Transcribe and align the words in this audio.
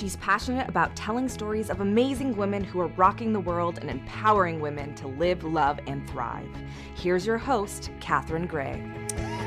she's 0.00 0.16
passionate 0.16 0.66
about 0.66 0.96
telling 0.96 1.28
stories 1.28 1.68
of 1.68 1.82
amazing 1.82 2.34
women 2.34 2.64
who 2.64 2.80
are 2.80 2.86
rocking 2.96 3.34
the 3.34 3.40
world 3.40 3.76
and 3.80 3.90
empowering 3.90 4.58
women 4.58 4.94
to 4.94 5.06
live, 5.06 5.44
love, 5.44 5.78
and 5.86 6.08
thrive. 6.08 6.48
Here's 6.94 7.26
your 7.26 7.36
host, 7.36 7.90
Catherine 8.00 8.46
Gray. 8.46 8.82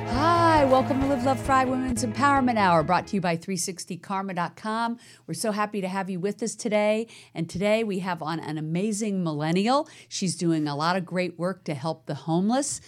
Hi, 0.10 0.63
welcome 0.66 1.00
to 1.00 1.08
Live, 1.08 1.24
Love, 1.24 1.42
Thrive 1.42 1.70
Women's 1.70 2.05
Empowerment 2.05 2.58
Hour, 2.58 2.84
brought 2.84 3.08
to 3.08 3.16
you 3.16 3.21
by 3.21 3.36
360karma.com. 3.36 5.00
We're 5.25 5.34
so 5.34 5.52
happy 5.52 5.81
to 5.81 5.88
have 5.88 6.07
you 6.11 6.20
with 6.20 6.43
us 6.43 6.54
today. 6.54 7.07
And 7.33 7.49
today 7.49 7.83
we 7.83 7.99
have 7.99 8.21
on 8.21 8.39
an 8.39 8.59
amazing 8.59 9.23
millennial. 9.23 9.89
She's 10.07 10.35
doing 10.35 10.67
a 10.67 10.75
lot 10.75 10.95
of 10.95 11.04
great 11.04 11.39
work 11.39 11.63
to 11.63 11.73
help 11.73 12.05
the 12.05 12.13
homeless. 12.13 12.79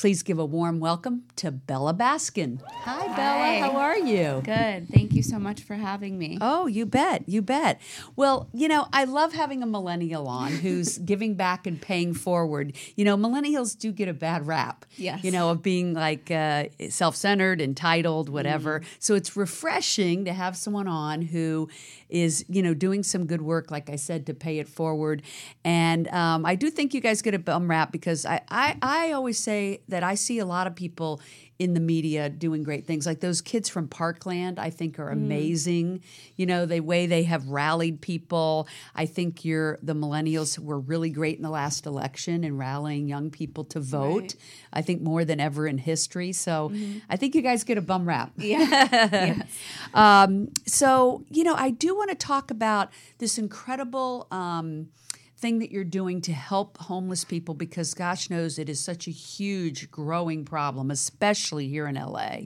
Please 0.00 0.22
give 0.22 0.38
a 0.38 0.46
warm 0.46 0.80
welcome 0.80 1.24
to 1.36 1.50
Bella 1.50 1.92
Baskin. 1.92 2.62
Hi, 2.62 3.06
Hi. 3.06 3.16
Bella. 3.16 3.70
How 3.70 3.78
are 3.78 3.98
you? 3.98 4.40
Good. 4.42 4.88
Thank 4.88 5.12
you 5.12 5.22
so 5.22 5.38
much 5.38 5.60
for 5.60 5.74
having 5.74 6.16
me. 6.16 6.38
Oh, 6.40 6.66
you 6.66 6.86
bet. 6.86 7.28
You 7.28 7.42
bet. 7.42 7.82
Well, 8.16 8.48
you 8.54 8.66
know, 8.66 8.88
I 8.94 9.04
love 9.04 9.34
having 9.34 9.62
a 9.62 9.66
millennial 9.66 10.26
on 10.26 10.52
who's 10.52 10.96
giving 11.10 11.34
back 11.34 11.66
and 11.66 11.78
paying 11.78 12.14
forward. 12.14 12.72
You 12.96 13.04
know, 13.04 13.14
millennials 13.14 13.78
do 13.78 13.92
get 13.92 14.08
a 14.08 14.14
bad 14.14 14.46
rap. 14.46 14.86
Yes. 14.96 15.22
You 15.22 15.32
know, 15.32 15.50
of 15.50 15.62
being 15.62 15.92
like 15.92 16.30
uh, 16.30 16.68
self 16.88 17.14
centered, 17.14 17.60
entitled, 17.60 18.30
whatever. 18.30 18.80
So 19.00 19.14
it's 19.14 19.36
refreshing 19.36 20.24
to 20.24 20.32
have 20.32 20.56
someone 20.56 20.88
on 20.88 21.20
who 21.20 21.68
is, 22.08 22.42
you 22.48 22.62
know, 22.62 22.72
doing 22.72 23.02
some 23.02 23.26
good 23.26 23.42
work, 23.42 23.70
like 23.70 23.90
I 23.90 23.96
said, 23.96 24.24
to 24.28 24.34
pay 24.34 24.60
it 24.60 24.68
forward. 24.68 25.20
And 25.62 26.08
um, 26.08 26.46
I 26.46 26.54
do 26.54 26.70
think 26.70 26.94
you 26.94 27.02
guys 27.02 27.20
get 27.20 27.34
a 27.34 27.38
bum 27.38 27.68
rap 27.68 27.92
because 27.92 28.24
I, 28.24 28.40
I, 28.48 28.78
I 28.80 29.12
always 29.12 29.38
say 29.38 29.82
that 29.90 30.02
I 30.02 30.14
see 30.14 30.38
a 30.38 30.46
lot 30.46 30.66
of 30.66 30.74
people 30.74 31.20
in 31.60 31.74
the 31.74 31.80
media 31.80 32.30
doing 32.30 32.62
great 32.62 32.86
things. 32.86 33.04
Like 33.04 33.20
those 33.20 33.42
kids 33.42 33.68
from 33.68 33.86
Parkland, 33.86 34.58
I 34.58 34.70
think 34.70 34.98
are 34.98 35.10
amazing. 35.10 36.02
You 36.36 36.46
know, 36.46 36.64
the 36.64 36.80
way 36.80 37.06
they 37.06 37.24
have 37.24 37.48
rallied 37.48 38.00
people. 38.00 38.66
I 38.94 39.04
think 39.04 39.44
you're 39.44 39.78
the 39.82 39.94
millennials 39.94 40.58
were 40.58 40.80
really 40.80 41.10
great 41.10 41.36
in 41.36 41.42
the 41.42 41.50
last 41.50 41.84
election 41.84 42.44
in 42.44 42.56
rallying 42.56 43.08
young 43.08 43.30
people 43.30 43.64
to 43.64 43.80
vote. 43.80 44.22
Right. 44.22 44.36
I 44.72 44.80
think 44.80 45.02
more 45.02 45.26
than 45.26 45.38
ever 45.38 45.66
in 45.66 45.76
history. 45.76 46.32
So 46.32 46.72
I 47.10 47.16
think 47.16 47.34
you 47.34 47.42
guys 47.42 47.62
get 47.62 47.76
a 47.76 47.82
bum 47.82 48.08
rap. 48.08 48.32
Yeah. 48.40 49.42
Um, 49.94 50.50
so, 50.66 51.24
you 51.30 51.42
know, 51.44 51.54
I 51.54 51.70
do 51.70 51.96
want 51.96 52.10
to 52.10 52.16
talk 52.16 52.50
about 52.50 52.90
this 53.18 53.38
incredible 53.38 54.28
um, 54.30 54.88
thing 55.40 55.58
that 55.60 55.70
you're 55.70 55.84
doing 55.84 56.20
to 56.22 56.32
help 56.32 56.76
homeless 56.78 57.24
people 57.24 57.54
because 57.54 57.94
gosh 57.94 58.28
knows 58.28 58.58
it 58.58 58.68
is 58.68 58.78
such 58.78 59.08
a 59.08 59.10
huge 59.10 59.90
growing 59.90 60.44
problem, 60.44 60.90
especially 60.90 61.68
here 61.68 61.86
in 61.86 61.94
LA. 61.94 62.36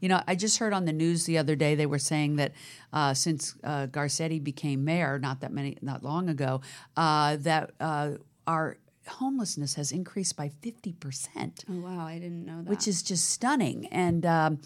You 0.00 0.08
know, 0.08 0.22
I 0.26 0.36
just 0.36 0.58
heard 0.58 0.72
on 0.72 0.84
the 0.84 0.92
news 0.92 1.24
the 1.24 1.38
other 1.38 1.56
day 1.56 1.74
they 1.74 1.86
were 1.86 1.98
saying 1.98 2.36
that 2.36 2.52
uh, 2.92 3.12
since 3.14 3.56
uh, 3.64 3.88
Garcetti 3.88 4.42
became 4.42 4.84
mayor, 4.84 5.18
not 5.18 5.40
that 5.40 5.52
many, 5.52 5.76
not 5.82 6.04
long 6.04 6.28
ago, 6.28 6.60
uh, 6.96 7.36
that 7.40 7.72
uh, 7.80 8.12
our 8.46 8.76
homelessness 9.08 9.74
has 9.74 9.92
increased 9.92 10.36
by 10.36 10.50
50% 10.62 11.64
Oh 11.70 11.80
wow, 11.80 12.06
I 12.06 12.18
didn't 12.18 12.44
know 12.44 12.62
that. 12.62 12.70
which 12.70 12.86
is 12.88 13.02
just 13.02 13.28
stunning. 13.30 13.86
And, 13.86 14.24
um, 14.26 14.60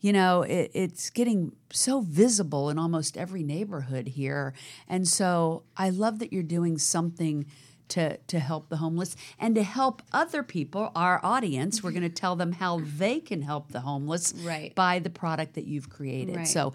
you 0.00 0.12
know, 0.12 0.42
it, 0.42 0.70
it's 0.74 1.10
getting 1.10 1.52
so 1.70 2.00
visible 2.00 2.70
in 2.70 2.78
almost 2.78 3.16
every 3.16 3.42
neighborhood 3.42 4.08
here. 4.08 4.54
And 4.88 5.06
so 5.08 5.62
I 5.76 5.90
love 5.90 6.18
that 6.18 6.32
you're 6.32 6.42
doing 6.42 6.78
something 6.78 7.46
to, 7.88 8.16
to 8.16 8.38
help 8.38 8.68
the 8.70 8.78
homeless 8.78 9.14
and 9.38 9.54
to 9.54 9.62
help 9.62 10.02
other 10.12 10.42
people, 10.42 10.90
our 10.96 11.20
audience. 11.22 11.82
We're 11.82 11.90
going 11.92 12.02
to 12.08 12.08
tell 12.08 12.34
them 12.36 12.52
how 12.52 12.80
they 12.96 13.20
can 13.20 13.42
help 13.42 13.70
the 13.72 13.80
homeless 13.80 14.32
Right. 14.42 14.74
by 14.74 14.98
the 14.98 15.10
product 15.10 15.54
that 15.54 15.64
you've 15.66 15.90
created. 15.90 16.36
Right. 16.36 16.48
So 16.48 16.72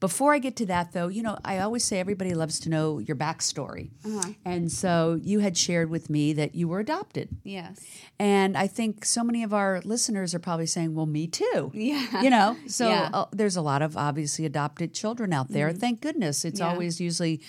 before 0.00 0.32
I 0.34 0.38
get 0.38 0.56
to 0.56 0.66
that, 0.66 0.92
though, 0.92 1.08
you 1.08 1.22
know, 1.22 1.36
I 1.44 1.58
always 1.58 1.84
say 1.84 2.00
everybody 2.00 2.32
loves 2.34 2.58
to 2.60 2.70
know 2.70 2.98
your 2.98 3.16
backstory. 3.16 3.90
Uh-huh. 4.04 4.32
And 4.46 4.72
so 4.72 5.20
you 5.22 5.40
had 5.40 5.56
shared 5.58 5.90
with 5.90 6.08
me 6.08 6.32
that 6.32 6.54
you 6.54 6.68
were 6.68 6.80
adopted. 6.80 7.28
yes. 7.44 7.78
And 8.18 8.56
I 8.56 8.66
think 8.66 9.04
so 9.04 9.22
many 9.22 9.42
of 9.42 9.52
our 9.54 9.80
listeners 9.84 10.34
are 10.34 10.38
probably 10.38 10.66
saying, 10.66 10.94
well, 10.94 11.06
me 11.06 11.26
too. 11.26 11.70
Yeah. 11.74 12.22
You 12.22 12.30
know, 12.30 12.56
so 12.66 12.88
Yeah. 12.88 13.04
Mm-hmm. 13.06 13.14
uh, 13.14 13.24
there's 13.32 13.56
a 13.56 13.62
lot 13.62 13.82
of 13.82 13.96
obviously 13.96 14.44
adopted 14.46 14.92
children 14.94 15.32
out 15.32 15.48
there. 15.50 15.72
Thank 15.72 16.00
goodness. 16.00 16.44
It's 16.44 16.60
Yeah. 16.60 16.68
always 16.70 17.00
usually 17.00 17.40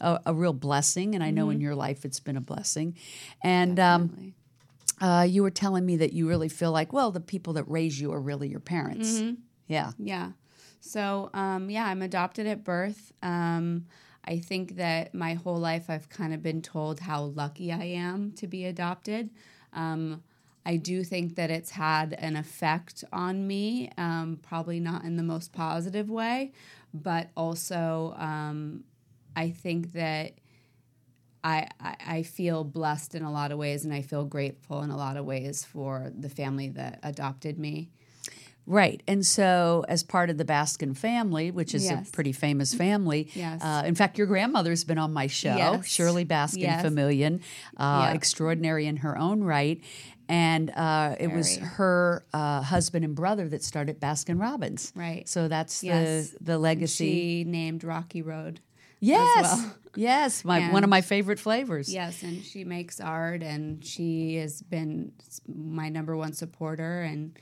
a, 0.00 0.20
a 0.26 0.34
real 0.34 0.52
blessing. 0.52 1.14
And 1.14 1.22
I 1.24 1.30
know 1.30 1.50
in 1.50 1.60
your 1.60 1.74
life 1.74 2.04
it's 2.04 2.20
been 2.20 2.36
a 2.36 2.40
blessing. 2.40 2.96
And 3.42 3.78
um, 3.80 4.08
Mm-hmm. 4.08 4.28
Uh, 5.04 5.22
you 5.24 5.42
were 5.42 5.50
telling 5.50 5.84
me 5.84 5.96
that 5.96 6.12
you 6.12 6.28
really 6.28 6.48
feel 6.48 6.70
like, 6.70 6.92
well, 6.92 7.10
the 7.10 7.18
people 7.20 7.54
that 7.54 7.64
raise 7.68 8.00
you 8.00 8.12
are 8.12 8.20
really 8.20 8.48
your 8.48 8.60
parents. 8.60 9.18
Mm-hmm. 9.18 9.34
Yeah. 9.66 9.90
Yeah. 9.98 10.30
So 10.84 11.30
um, 11.32 11.70
yeah, 11.70 11.86
I'm 11.86 12.02
adopted 12.02 12.46
at 12.46 12.64
birth. 12.64 13.12
Um, 13.22 13.86
I 14.24 14.38
think 14.40 14.76
that 14.76 15.14
my 15.14 15.34
whole 15.34 15.58
life 15.58 15.88
I've 15.88 16.08
kind 16.08 16.34
of 16.34 16.42
been 16.42 16.60
told 16.60 17.00
how 17.00 17.22
lucky 17.22 17.72
I 17.72 17.84
am 17.84 18.32
to 18.32 18.48
be 18.48 18.66
adopted. 18.66 19.30
Um, 19.72 20.24
I 20.66 20.76
do 20.76 21.04
think 21.04 21.36
that 21.36 21.50
it's 21.50 21.70
had 21.70 22.14
an 22.14 22.36
effect 22.36 23.04
on 23.12 23.46
me, 23.46 23.90
um, 23.96 24.40
probably 24.42 24.80
not 24.80 25.04
in 25.04 25.16
the 25.16 25.22
most 25.22 25.52
positive 25.52 26.10
way, 26.10 26.52
but 26.92 27.30
also 27.36 28.14
um, 28.18 28.84
I 29.36 29.50
think 29.50 29.92
that 29.92 30.32
I, 31.44 31.68
I 31.80 31.96
I 32.06 32.22
feel 32.22 32.64
blessed 32.64 33.14
in 33.14 33.22
a 33.22 33.32
lot 33.32 33.50
of 33.52 33.58
ways, 33.58 33.84
and 33.84 33.92
I 33.92 34.02
feel 34.02 34.24
grateful 34.24 34.82
in 34.82 34.90
a 34.90 34.96
lot 34.96 35.16
of 35.16 35.24
ways 35.24 35.64
for 35.64 36.12
the 36.16 36.28
family 36.28 36.68
that 36.70 37.00
adopted 37.02 37.58
me. 37.58 37.90
Right. 38.64 39.02
And 39.08 39.26
so, 39.26 39.84
as 39.88 40.02
part 40.04 40.30
of 40.30 40.38
the 40.38 40.44
Baskin 40.44 40.96
family, 40.96 41.50
which 41.50 41.74
is 41.74 41.84
Yes. 41.84 42.08
a 42.08 42.12
pretty 42.12 42.32
famous 42.32 42.72
family, 42.72 43.28
Yes. 43.34 43.60
uh, 43.62 43.82
in 43.84 43.94
fact, 43.96 44.18
your 44.18 44.26
grandmother's 44.28 44.84
been 44.84 44.98
on 44.98 45.12
my 45.12 45.26
show, 45.26 45.56
Yes. 45.56 45.86
Shirley 45.86 46.24
Baskin 46.24 46.60
Yes. 46.60 46.82
Familian, 46.82 47.40
uh, 47.76 48.06
Yeah. 48.08 48.12
extraordinary 48.14 48.86
in 48.86 48.98
her 48.98 49.18
own 49.18 49.42
right. 49.42 49.80
And 50.28 50.70
uh, 50.70 51.16
it 51.18 51.32
was 51.32 51.56
her 51.56 52.24
uh, 52.32 52.62
husband 52.62 53.04
and 53.04 53.14
brother 53.16 53.48
that 53.48 53.62
started 53.64 53.98
Baskin 54.00 54.40
Robbins. 54.40 54.92
Right. 54.94 55.28
So 55.28 55.48
that's 55.48 55.82
Yes. 55.82 56.30
the, 56.30 56.44
the 56.44 56.58
legacy. 56.58 57.10
She 57.12 57.44
named 57.44 57.82
Rocky 57.84 58.22
Road. 58.22 58.60
yes. 59.00 59.42
well. 59.42 59.74
Yes. 59.96 60.44
My, 60.44 60.70
one 60.72 60.84
of 60.84 60.88
my 60.90 61.00
favorite 61.02 61.38
flavors. 61.40 61.92
Yes, 61.92 62.22
and 62.22 62.42
she 62.42 62.64
makes 62.64 62.98
art, 63.00 63.42
and 63.42 63.84
she 63.84 64.36
has 64.36 64.62
been 64.62 65.12
my 65.46 65.90
number 65.90 66.16
one 66.16 66.32
supporter, 66.32 67.02
and 67.02 67.36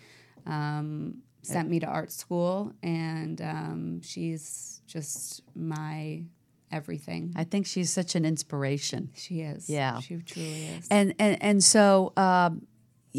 um, 0.50 1.22
sent 1.43 1.69
me 1.69 1.81
to 1.81 1.87
art 1.87 2.12
school, 2.12 2.72
and 2.83 3.41
um, 3.41 4.00
she's 4.03 4.83
just 4.87 5.43
my 5.55 6.25
everything. 6.72 7.33
I 7.37 7.44
think 7.44 7.66
she's 7.66 7.91
such 7.91 8.15
an 8.15 8.25
inspiration. 8.25 9.11
She 9.15 9.41
is. 9.41 9.69
Yeah. 9.69 10.00
she 10.00 10.16
truly 10.19 10.66
is. 10.66 10.88
And 10.91 11.15
and 11.19 11.43
and 11.43 11.65
so 11.65 12.12
um, 12.16 12.66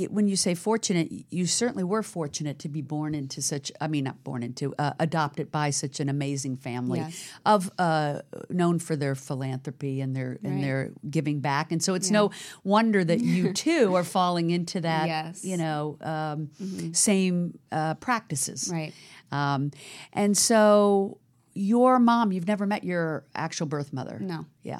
when 0.09 0.28
you 0.28 0.35
say 0.38 0.56
fortunate, 0.56 1.12
you 1.29 1.46
certainly 1.46 1.84
were 1.84 2.02
fortunate 2.03 2.59
to 2.59 2.69
be 2.69 2.81
born 2.81 3.13
into 3.13 3.41
such. 3.41 3.72
I 3.81 3.88
mean, 3.88 4.06
not 4.06 4.24
born 4.24 4.41
into, 4.44 4.74
uh, 4.79 4.94
adopted 5.00 5.52
by 5.52 5.69
such 5.72 6.00
an 6.00 6.07
amazing 6.07 6.57
family 6.57 7.00
Yes. 7.00 7.29
of 7.46 7.69
uh, 7.78 8.22
known 8.50 8.80
for 8.80 8.96
their 8.96 9.16
philanthropy 9.16 10.00
and 10.00 10.16
their 10.16 10.38
and 10.44 10.63
their 10.63 10.91
giving 11.09 11.41
back. 11.41 11.72
And 11.72 11.84
so 11.84 11.94
it's 11.94 12.09
no 12.09 12.31
wonder 12.63 13.03
that 13.03 13.19
you 13.19 13.51
too 13.68 13.94
are 13.96 14.03
falling 14.06 14.50
into 14.51 14.80
that. 14.81 15.07
Yes. 15.07 15.40
Mm-hmm. 15.40 15.47
You 15.50 15.57
know, 15.57 15.97
um, 16.01 16.94
same 16.94 17.57
uh, 17.72 17.96
practices. 17.96 18.69
right. 18.72 18.94
Um, 19.31 19.72
and 20.13 20.38
so 20.38 21.18
your 21.53 22.00
mom, 22.00 22.31
you've 22.31 22.47
never 22.47 22.66
met 22.66 22.84
your 22.84 23.25
actual 23.35 23.66
birth 23.68 23.91
mother. 23.94 24.19
No. 24.22 24.46
Yeah. 24.63 24.80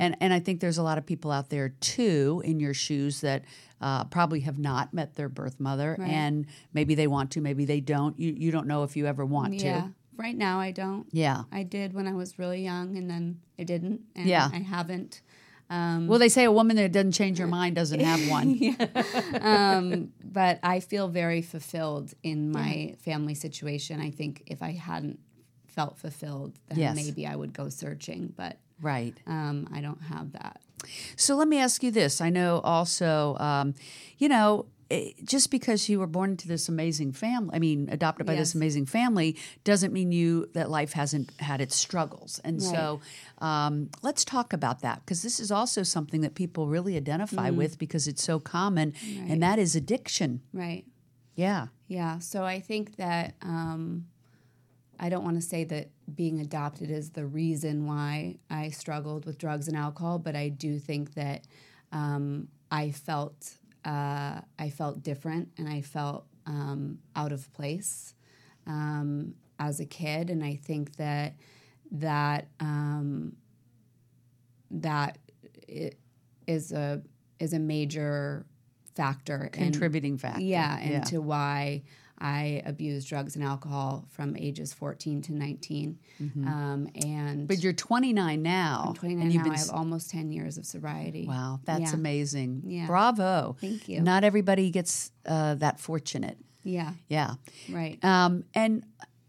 And 0.00 0.16
and 0.20 0.32
I 0.32 0.40
think 0.40 0.60
there's 0.60 0.78
a 0.78 0.82
lot 0.82 0.98
of 0.98 1.06
people 1.06 1.30
out 1.30 1.48
there 1.50 1.68
too 1.80 2.42
in 2.44 2.58
your 2.58 2.74
shoes 2.74 3.20
that 3.20 3.44
uh, 3.80 4.04
probably 4.04 4.40
have 4.40 4.58
not 4.58 4.92
met 4.94 5.14
their 5.14 5.28
birth 5.28 5.60
mother, 5.60 5.96
Right. 5.98 6.08
and 6.10 6.46
maybe 6.72 6.94
they 6.94 7.06
want 7.06 7.30
to, 7.32 7.40
maybe 7.40 7.64
they 7.64 7.80
don't. 7.80 8.18
You 8.18 8.32
you 8.32 8.50
don't 8.50 8.66
know 8.66 8.82
if 8.84 8.96
you 8.96 9.06
ever 9.06 9.24
want 9.24 9.54
Yeah. 9.54 9.80
to. 9.82 9.92
Right 10.16 10.36
now, 10.36 10.58
I 10.60 10.70
don't. 10.70 11.06
Yeah. 11.12 11.42
I 11.52 11.62
did 11.62 11.92
when 11.92 12.06
I 12.06 12.14
was 12.14 12.38
really 12.38 12.62
young, 12.64 12.96
and 12.96 13.10
then 13.10 13.40
I 13.58 13.64
didn't. 13.64 14.00
And 14.14 14.26
Yeah. 14.28 14.48
I 14.52 14.58
haven't. 14.60 15.20
Um, 15.68 16.06
Well, 16.06 16.18
they 16.18 16.28
say 16.30 16.44
a 16.44 16.52
woman 16.52 16.76
that 16.76 16.92
doesn't 16.92 17.12
change 17.12 17.38
her 17.38 17.46
mind 17.46 17.74
doesn't 17.76 18.00
have 18.00 18.26
one. 18.30 18.58
um, 19.40 20.12
but 20.24 20.58
I 20.62 20.80
feel 20.80 21.08
very 21.08 21.42
fulfilled 21.42 22.14
in 22.22 22.50
my 22.50 22.94
family 23.00 23.34
situation. 23.34 24.00
I 24.00 24.10
think 24.10 24.42
if 24.46 24.62
I 24.62 24.72
hadn't 24.72 25.18
felt 25.66 25.98
fulfilled, 25.98 26.58
then 26.68 26.78
Yes. 26.78 26.96
maybe 26.96 27.26
I 27.26 27.36
would 27.36 27.52
go 27.52 27.68
searching. 27.68 28.32
But 28.36 28.58
Right. 28.80 29.14
um, 29.26 29.68
I 29.72 29.80
don't 29.80 30.00
have 30.02 30.32
that. 30.32 30.60
So 31.16 31.36
let 31.36 31.48
me 31.48 31.58
ask 31.58 31.82
you 31.82 31.90
this. 31.90 32.20
I 32.20 32.30
know 32.30 32.60
also, 32.60 33.36
um, 33.38 33.74
you 34.18 34.28
know, 34.28 34.66
eh, 34.90 35.10
just 35.24 35.50
because 35.50 35.88
you 35.88 35.98
were 35.98 36.06
born 36.06 36.30
into 36.30 36.48
this 36.48 36.68
amazing 36.68 37.12
family, 37.12 37.50
I 37.54 37.58
mean, 37.58 37.88
adopted 37.90 38.26
by 38.26 38.34
this 38.38 38.54
amazing 38.54 38.86
family, 38.86 39.36
doesn't 39.64 39.92
mean 39.92 40.12
you 40.12 40.48
that 40.54 40.70
life 40.70 40.92
hasn't 40.92 41.30
had 41.40 41.60
its 41.60 41.74
struggles. 41.76 42.40
And 42.44 42.62
so, 42.62 43.00
um, 43.38 43.90
let's 44.02 44.24
talk 44.24 44.52
about 44.52 44.80
that 44.82 45.00
because 45.04 45.22
this 45.22 45.40
is 45.40 45.50
also 45.50 45.82
something 45.82 46.20
that 46.22 46.34
people 46.34 46.68
really 46.68 46.96
identify 46.96 47.50
with 47.50 47.78
because 47.78 48.06
it's 48.08 48.22
so 48.22 48.38
common, 48.38 48.94
and 49.28 49.42
that 49.42 49.58
is 49.58 49.74
addiction. 49.76 50.40
Right. 50.52 50.84
Yeah. 51.34 51.66
Yeah. 51.88 52.18
So 52.18 52.44
I 52.44 52.60
think 52.60 52.96
that 52.96 53.34
um, 53.42 54.06
I 54.98 55.08
don't 55.08 55.24
want 55.24 55.36
to 55.36 55.42
say 55.42 55.64
that 55.64 55.90
being 56.14 56.40
adopted 56.40 56.90
is 56.90 57.10
the 57.10 57.26
reason 57.26 57.86
why 57.86 58.38
I 58.50 58.70
struggled 58.70 59.26
with 59.26 59.38
drugs 59.38 59.68
and 59.68 59.76
alcohol, 59.76 60.18
but 60.18 60.34
I 60.36 60.48
do 60.48 60.78
think 60.78 61.14
that 61.14 61.46
um, 61.92 62.48
I 62.70 62.90
felt 62.90 63.52
uh, 63.84 64.40
I 64.58 64.70
felt 64.70 65.02
different 65.02 65.50
and 65.58 65.68
I 65.68 65.80
felt 65.82 66.26
um, 66.46 66.98
out 67.14 67.32
of 67.32 67.52
place 67.52 68.14
um, 68.66 69.34
as 69.58 69.80
a 69.80 69.86
kid, 69.86 70.30
and 70.30 70.42
I 70.42 70.56
think 70.56 70.96
that 70.96 71.34
that 71.92 72.48
um, 72.60 73.36
that 74.70 75.18
a 75.68 77.00
is 77.38 77.52
a 77.52 77.58
major 77.58 78.46
factor 78.94 79.50
in- 79.52 79.64
Contributing 79.64 80.16
factor. 80.18 80.40
yeah, 80.40 80.78
into 80.78 81.20
why 81.20 81.82
I 82.18 82.62
abused 82.64 83.08
drugs 83.08 83.36
and 83.36 83.44
alcohol 83.44 84.06
from 84.10 84.36
ages 84.36 84.72
14 84.72 85.22
to 85.22 85.32
19. 85.34 85.98
Um, 86.20 86.88
and 86.94 87.38
Mm-hmm. 87.40 87.46
But 87.46 87.62
you're 87.62 87.72
29 87.74 88.42
now. 88.42 88.84
I'm 88.88 88.94
29 88.94 89.22
and 89.22 89.32
you've 89.32 89.40
now. 89.44 89.50
been 89.50 89.54
I 89.54 89.58
have 89.58 89.70
almost 89.70 90.10
10 90.10 90.30
years 90.32 90.56
of 90.58 90.64
sobriety. 90.66 91.26
Wow, 91.26 91.60
that's 91.64 91.90
Yeah. 91.92 91.94
amazing. 91.94 92.62
Yeah. 92.66 92.86
Bravo. 92.86 93.56
Thank 93.60 93.88
you. 93.88 94.00
Not 94.00 94.24
everybody 94.24 94.70
gets 94.70 95.10
uh, 95.26 95.54
that 95.56 95.78
fortunate. 95.78 96.38
Yeah, 96.64 96.92
Yeah. 97.08 97.34
right. 97.70 98.02
Um, 98.04 98.44
and 98.54 98.84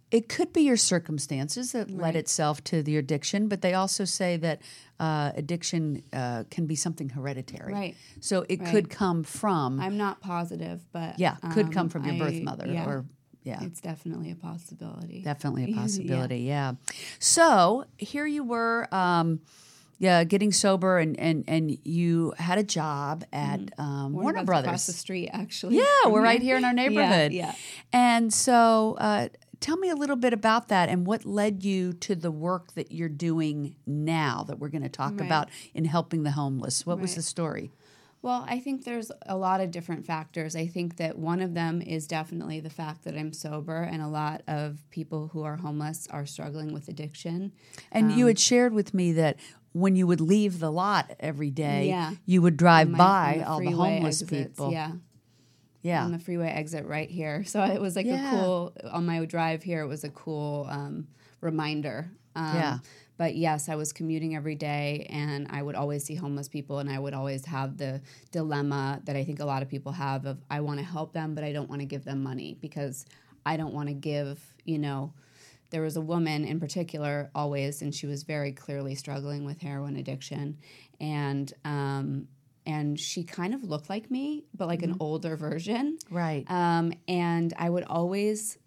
it 0.10 0.30
could 0.30 0.54
be 0.54 0.62
your 0.62 0.78
circumstances 0.78 1.74
that 1.74 1.92
led 1.92 2.16
itself 2.16 2.64
to 2.66 2.82
the 2.82 2.98
addiction, 2.98 3.48
but 3.48 3.62
they 3.62 3.74
also 3.74 4.06
say 4.06 4.38
that 4.38 4.62
uh, 5.00 5.32
addiction 5.36 6.02
uh, 6.14 6.46
can 6.50 6.66
be 6.66 6.76
something 6.76 7.10
hereditary. 7.10 7.74
Right. 7.74 7.96
So 8.22 8.46
it 8.48 8.64
could 8.66 8.90
come 8.90 9.24
from, 9.24 9.80
I'm 9.80 9.98
not 9.98 10.22
positive, 10.22 10.82
but 10.94 11.20
yeah, 11.20 11.36
could 11.52 11.66
um, 11.68 11.72
come 11.72 11.90
from 11.90 12.06
your 12.06 12.18
birth 12.26 12.42
mother 12.42 12.68
yeah, 12.68 12.88
or, 12.88 13.06
yeah. 13.44 13.62
it's 13.64 13.82
definitely 13.82 14.32
a 14.32 14.36
possibility. 14.36 15.22
Definitely 15.22 15.72
a 15.72 15.76
possibility, 15.76 16.40
yeah. 16.40 16.74
So 17.20 17.86
here 17.98 18.26
you 18.26 18.44
were, 18.44 18.88
um, 18.94 19.42
yeah, 20.00 20.24
getting 20.24 20.52
sober, 20.52 21.00
and, 21.00 21.20
and, 21.20 21.44
and 21.48 21.76
you 21.84 22.34
had 22.38 22.60
a 22.60 22.64
job 22.64 23.26
at 23.34 23.60
um, 23.80 24.14
Warner, 24.14 24.32
Brothers 24.32 24.46
Brothers. 24.46 24.66
across 24.68 24.86
the 24.86 24.94
street, 24.94 25.30
actually. 25.34 25.78
Yeah, 25.78 26.08
we're 26.08 26.22
right 26.22 26.42
here 26.42 26.56
in 26.56 26.64
our 26.66 26.74
neighborhood. 26.84 27.34
Yeah, 27.34 27.56
And 27.92 28.32
so, 28.32 28.96
uh, 29.00 29.30
tell 29.60 29.78
me 29.78 29.90
a 29.90 29.96
little 29.96 30.16
bit 30.16 30.34
about 30.34 30.68
that 30.70 30.90
and 30.90 31.06
what 31.08 31.26
led 31.26 31.64
you 31.64 31.94
to 31.94 32.16
the 32.16 32.32
work 32.32 32.74
that 32.74 32.92
you're 32.92 33.10
doing 33.10 33.76
now 33.86 34.44
that 34.48 34.60
we're 34.60 34.70
going 34.70 34.84
to 34.84 34.90
talk 34.90 35.14
Right. 35.20 35.26
about 35.26 35.50
in 35.74 35.86
helping 35.86 36.24
the 36.24 36.32
homeless. 36.32 36.86
What 36.86 37.00
was 37.00 37.16
the 37.16 37.22
story? 37.22 37.72
Well, 38.24 38.46
I 38.48 38.60
think 38.60 38.84
there's 38.84 39.12
a 39.28 39.38
lot 39.38 39.62
of 39.62 39.70
different 39.72 40.06
factors. 40.06 40.56
I 40.56 40.66
think 40.68 40.98
that 40.98 41.18
one 41.20 41.40
of 41.40 41.54
them 41.54 41.82
is 41.82 42.08
definitely 42.08 42.60
the 42.60 42.70
fact 42.70 43.04
that 43.04 43.16
I'm 43.16 43.32
sober, 43.32 43.78
and 43.84 44.02
a 44.02 44.08
lot 44.08 44.42
of 44.48 44.80
people 44.90 45.30
who 45.30 45.44
are 45.44 45.56
homeless 45.58 46.08
are 46.10 46.26
struggling 46.26 46.74
with 46.74 46.88
addiction. 46.90 47.52
And 47.92 48.12
you 48.12 48.26
Um, 48.26 48.30
had 48.30 48.40
shared 48.40 48.74
with 48.74 48.94
me 48.94 49.12
that 49.14 49.38
when 49.74 49.96
you 49.96 50.08
would 50.08 50.20
leave 50.20 50.60
the 50.60 50.72
lot 50.72 51.14
every 51.20 51.52
day, 51.52 51.90
Yeah. 51.90 52.14
you 52.26 52.42
would 52.42 52.58
drive 52.58 52.90
My- 52.90 52.98
by 52.98 53.36
on 53.42 53.44
all 53.44 53.60
the 53.60 53.72
homeless 53.72 54.24
exits, 54.24 54.48
people. 54.58 54.72
Yeah, 54.72 54.94
Yeah. 55.82 56.04
on 56.04 56.12
the 56.12 56.20
freeway 56.20 56.48
exit 56.50 56.86
right 56.86 57.10
here. 57.10 57.44
So 57.46 57.64
it 57.64 57.80
was 57.82 57.96
like 57.96 58.06
Yeah. 58.06 58.28
a 58.28 58.30
cool 58.32 58.74
on 58.92 59.06
my 59.06 59.24
drive 59.26 59.64
here. 59.64 59.82
It 59.82 59.88
was 59.88 60.04
a 60.04 60.10
cool 60.10 60.68
um, 60.70 61.08
reminder. 61.42 62.12
Um, 62.36 62.56
Yeah. 62.56 62.78
But 63.18 63.36
yes, 63.36 63.68
I 63.68 63.74
was 63.76 63.92
commuting 63.94 64.36
every 64.36 64.54
day, 64.54 65.08
and 65.10 65.48
I 65.50 65.64
would 65.64 65.74
always 65.74 66.04
see 66.04 66.14
homeless 66.14 66.48
people, 66.48 66.78
and 66.78 66.88
I 66.88 67.00
would 67.00 67.16
always 67.16 67.46
have 67.46 67.78
the 67.78 68.02
dilemma 68.32 69.02
that 69.06 69.16
I 69.16 69.24
think 69.24 69.40
a 69.40 69.46
lot 69.46 69.64
of 69.64 69.70
people 69.70 69.92
have 69.94 70.28
of 70.28 70.38
I 70.52 70.60
want 70.62 70.80
to 70.80 70.86
help 70.86 71.14
them, 71.14 71.34
but 71.34 71.44
I 71.44 71.52
don't 71.52 71.68
want 71.68 71.82
to 71.82 71.88
give 71.88 72.06
them 72.06 72.22
money 72.22 72.58
because 72.62 73.06
I 73.44 73.58
don't 73.58 73.74
want 73.74 73.88
to 73.90 73.96
give. 73.96 74.40
You 74.66 74.78
know, 74.78 75.14
there 75.72 75.82
was 75.82 75.98
a 75.98 76.02
woman 76.02 76.46
in 76.46 76.60
particular 76.60 77.32
always, 77.34 77.82
and 77.82 77.94
she 77.96 78.06
was 78.06 78.22
very 78.22 78.52
clearly 78.52 78.94
struggling 78.94 79.46
with 79.46 79.62
heroin 79.62 79.96
addiction, 79.98 80.58
and 81.00 81.52
um, 81.66 82.28
and 82.68 83.00
she 83.00 83.24
kind 83.24 83.56
of 83.56 83.64
looked 83.64 83.90
like 83.90 84.12
me, 84.12 84.44
but 84.54 84.68
like 84.68 84.84
an 84.84 84.98
older 85.00 85.36
version. 85.38 85.98
Right. 86.12 86.44
Um, 86.52 86.94
and 87.08 87.54
I 87.58 87.70
would 87.70 87.86
always 87.86 88.60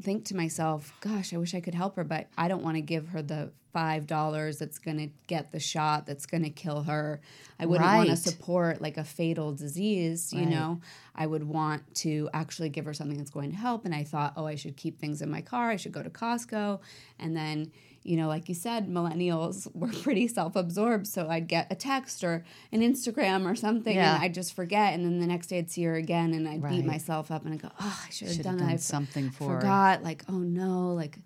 think 0.00 0.24
to 0.26 0.36
myself, 0.36 0.94
gosh, 1.00 1.34
I 1.34 1.36
wish 1.36 1.54
I 1.54 1.60
could 1.60 1.74
help 1.74 1.96
her, 1.96 2.04
but 2.04 2.28
I 2.38 2.48
don't 2.48 2.62
want 2.62 2.76
to 2.76 2.80
give 2.80 3.08
her 3.08 3.20
the 3.20 3.52
five 3.72 4.06
dollars 4.06 4.58
that's 4.58 4.78
gonna 4.80 5.08
get 5.28 5.52
the 5.52 5.60
shot 5.60 6.04
that's 6.04 6.26
gonna 6.26 6.50
kill 6.50 6.82
her. 6.82 7.20
I 7.58 7.66
wouldn't 7.66 7.92
want 7.92 8.08
to 8.08 8.16
support 8.16 8.80
like 8.80 8.96
a 8.96 9.04
fatal 9.04 9.52
disease, 9.52 10.32
you 10.32 10.40
Right. 10.40 10.48
know. 10.48 10.80
I 11.14 11.26
would 11.26 11.44
want 11.44 11.82
to 11.96 12.28
actually 12.32 12.68
give 12.70 12.84
her 12.86 12.94
something 12.94 13.18
that's 13.18 13.30
going 13.30 13.50
to 13.50 13.56
help. 13.56 13.84
And 13.84 13.94
I 13.94 14.04
thought, 14.04 14.32
oh, 14.36 14.46
I 14.46 14.54
should 14.54 14.76
keep 14.76 14.98
things 14.98 15.22
in 15.22 15.30
my 15.30 15.40
car, 15.42 15.70
I 15.70 15.76
should 15.76 15.92
go 15.92 16.02
to 16.02 16.10
Costco. 16.10 16.80
And 17.18 17.36
then, 17.36 17.70
you 18.02 18.16
know, 18.16 18.28
like 18.28 18.48
you 18.48 18.54
said, 18.54 18.88
millennials 18.88 19.68
were 19.74 19.88
pretty 19.88 20.26
self-absorbed. 20.28 21.06
So 21.06 21.28
I'd 21.28 21.48
get 21.48 21.66
a 21.70 21.74
text 21.74 22.24
or 22.24 22.44
an 22.72 22.80
Instagram 22.80 23.50
or 23.50 23.54
something 23.54 23.94
Yeah. 23.94 24.14
and 24.14 24.24
I'd 24.24 24.34
just 24.34 24.54
forget. 24.54 24.94
And 24.94 25.04
then 25.04 25.20
the 25.20 25.26
next 25.26 25.48
day 25.48 25.58
I'd 25.58 25.70
see 25.70 25.82
her 25.84 25.94
again 25.96 26.32
and 26.32 26.48
I'd 26.48 26.62
Right. 26.62 26.76
beat 26.76 26.86
myself 26.86 27.30
up 27.30 27.44
and 27.44 27.52
I'd 27.54 27.62
go, 27.62 27.68
oh, 27.80 28.02
I 28.06 28.10
should 28.10 28.28
have 28.28 28.42
done, 28.42 28.58
done 28.58 28.68
it. 28.68 28.72
I 28.72 28.74
f- 28.74 28.80
something 28.80 29.30
for 29.30 29.54
her. 29.54 29.60
forgot. 29.60 30.02
Like, 30.02 30.24
oh 30.28 30.38
no, 30.38 30.94
like 30.94 31.18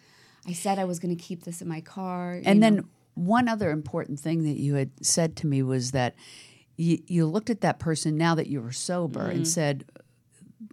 I 0.49 0.53
said 0.53 0.79
I 0.79 0.85
was 0.85 0.99
going 0.99 1.17
to 1.17 1.23
keep 1.23 1.45
this 1.45 1.63
in 1.63 1.69
my 1.69 1.81
car. 1.81 2.41
And 2.45 2.59
know? 2.61 2.67
then 2.71 2.85
one 3.15 3.47
other 3.49 3.71
important 3.71 4.19
thing 4.19 4.43
that 4.43 4.59
you 4.61 4.75
had 4.75 4.91
said 5.01 5.37
to 5.37 5.47
me 5.47 5.63
was 5.63 5.93
that 5.93 6.17
you, 6.77 6.99
you 7.07 7.25
looked 7.27 7.51
at 7.51 7.61
that 7.61 7.79
person 7.79 8.17
now 8.17 8.35
that 8.35 8.49
you 8.49 8.61
were 8.61 8.73
sober 8.73 9.21
Mm-hmm. 9.21 9.31
and 9.31 9.49
said, 9.49 9.85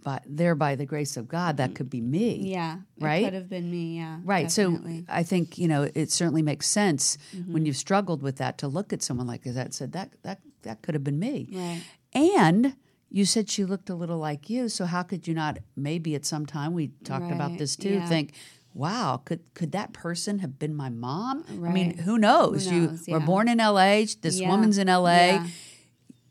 by, 0.02 0.20
there 0.26 0.54
by 0.54 0.74
the 0.74 0.84
grace 0.86 1.16
of 1.16 1.28
God, 1.28 1.56
that 1.58 1.74
could 1.74 1.88
be 1.90 2.00
me. 2.00 2.36
yeah, 2.42 2.78
right? 3.00 3.24
Could 3.24 3.34
have 3.34 3.48
been 3.48 3.70
me. 3.70 3.96
Yeah, 3.98 4.18
Right. 4.24 4.48
definitely. 4.48 5.00
So 5.00 5.04
I 5.08 5.22
think, 5.22 5.58
you 5.58 5.68
know, 5.68 5.88
it 5.94 6.10
certainly 6.10 6.42
makes 6.42 6.66
sense 6.66 7.16
Mm-hmm. 7.36 7.52
when 7.52 7.66
you've 7.66 7.76
struggled 7.76 8.22
with 8.22 8.36
that 8.36 8.58
to 8.58 8.68
look 8.68 8.92
at 8.92 9.02
someone 9.02 9.26
like 9.26 9.42
that 9.44 9.56
and 9.66 9.74
said, 9.74 9.92
that, 9.92 10.12
that, 10.22 10.40
that 10.62 10.82
could 10.82 10.94
have 10.94 11.04
been 11.04 11.18
me. 11.18 11.48
right. 11.52 11.82
And 12.14 12.76
you 13.10 13.24
said 13.24 13.48
she 13.50 13.64
looked 13.64 13.88
a 13.90 13.94
little 13.94 14.18
like 14.18 14.48
you. 14.50 14.68
So 14.68 14.84
how 14.86 15.02
could 15.02 15.26
you 15.28 15.34
not, 15.34 15.58
maybe 15.76 16.14
at 16.14 16.24
some 16.24 16.46
time, 16.46 16.72
we 16.74 16.88
talked 17.04 17.30
about 17.30 17.58
this 17.58 17.76
too, 17.76 17.94
yeah. 17.94 18.06
think, 18.06 18.32
wow, 18.74 19.20
could, 19.24 19.40
could 19.54 19.72
that 19.72 19.92
person 19.92 20.38
have 20.40 20.58
been 20.58 20.74
my 20.74 20.88
mom? 20.88 21.44
I 21.50 21.68
mean, 21.70 21.98
who 21.98 22.16
knows? 22.18 22.68
Who 22.68 22.86
knows, 22.88 23.06
You 23.08 23.14
were 23.14 23.20
born 23.20 23.48
in 23.48 23.58
LA. 23.58 24.04
This 24.22 24.40
Yeah, 24.40 24.48
woman's 24.48 24.78
in 24.78 24.88
LA. 24.88 25.46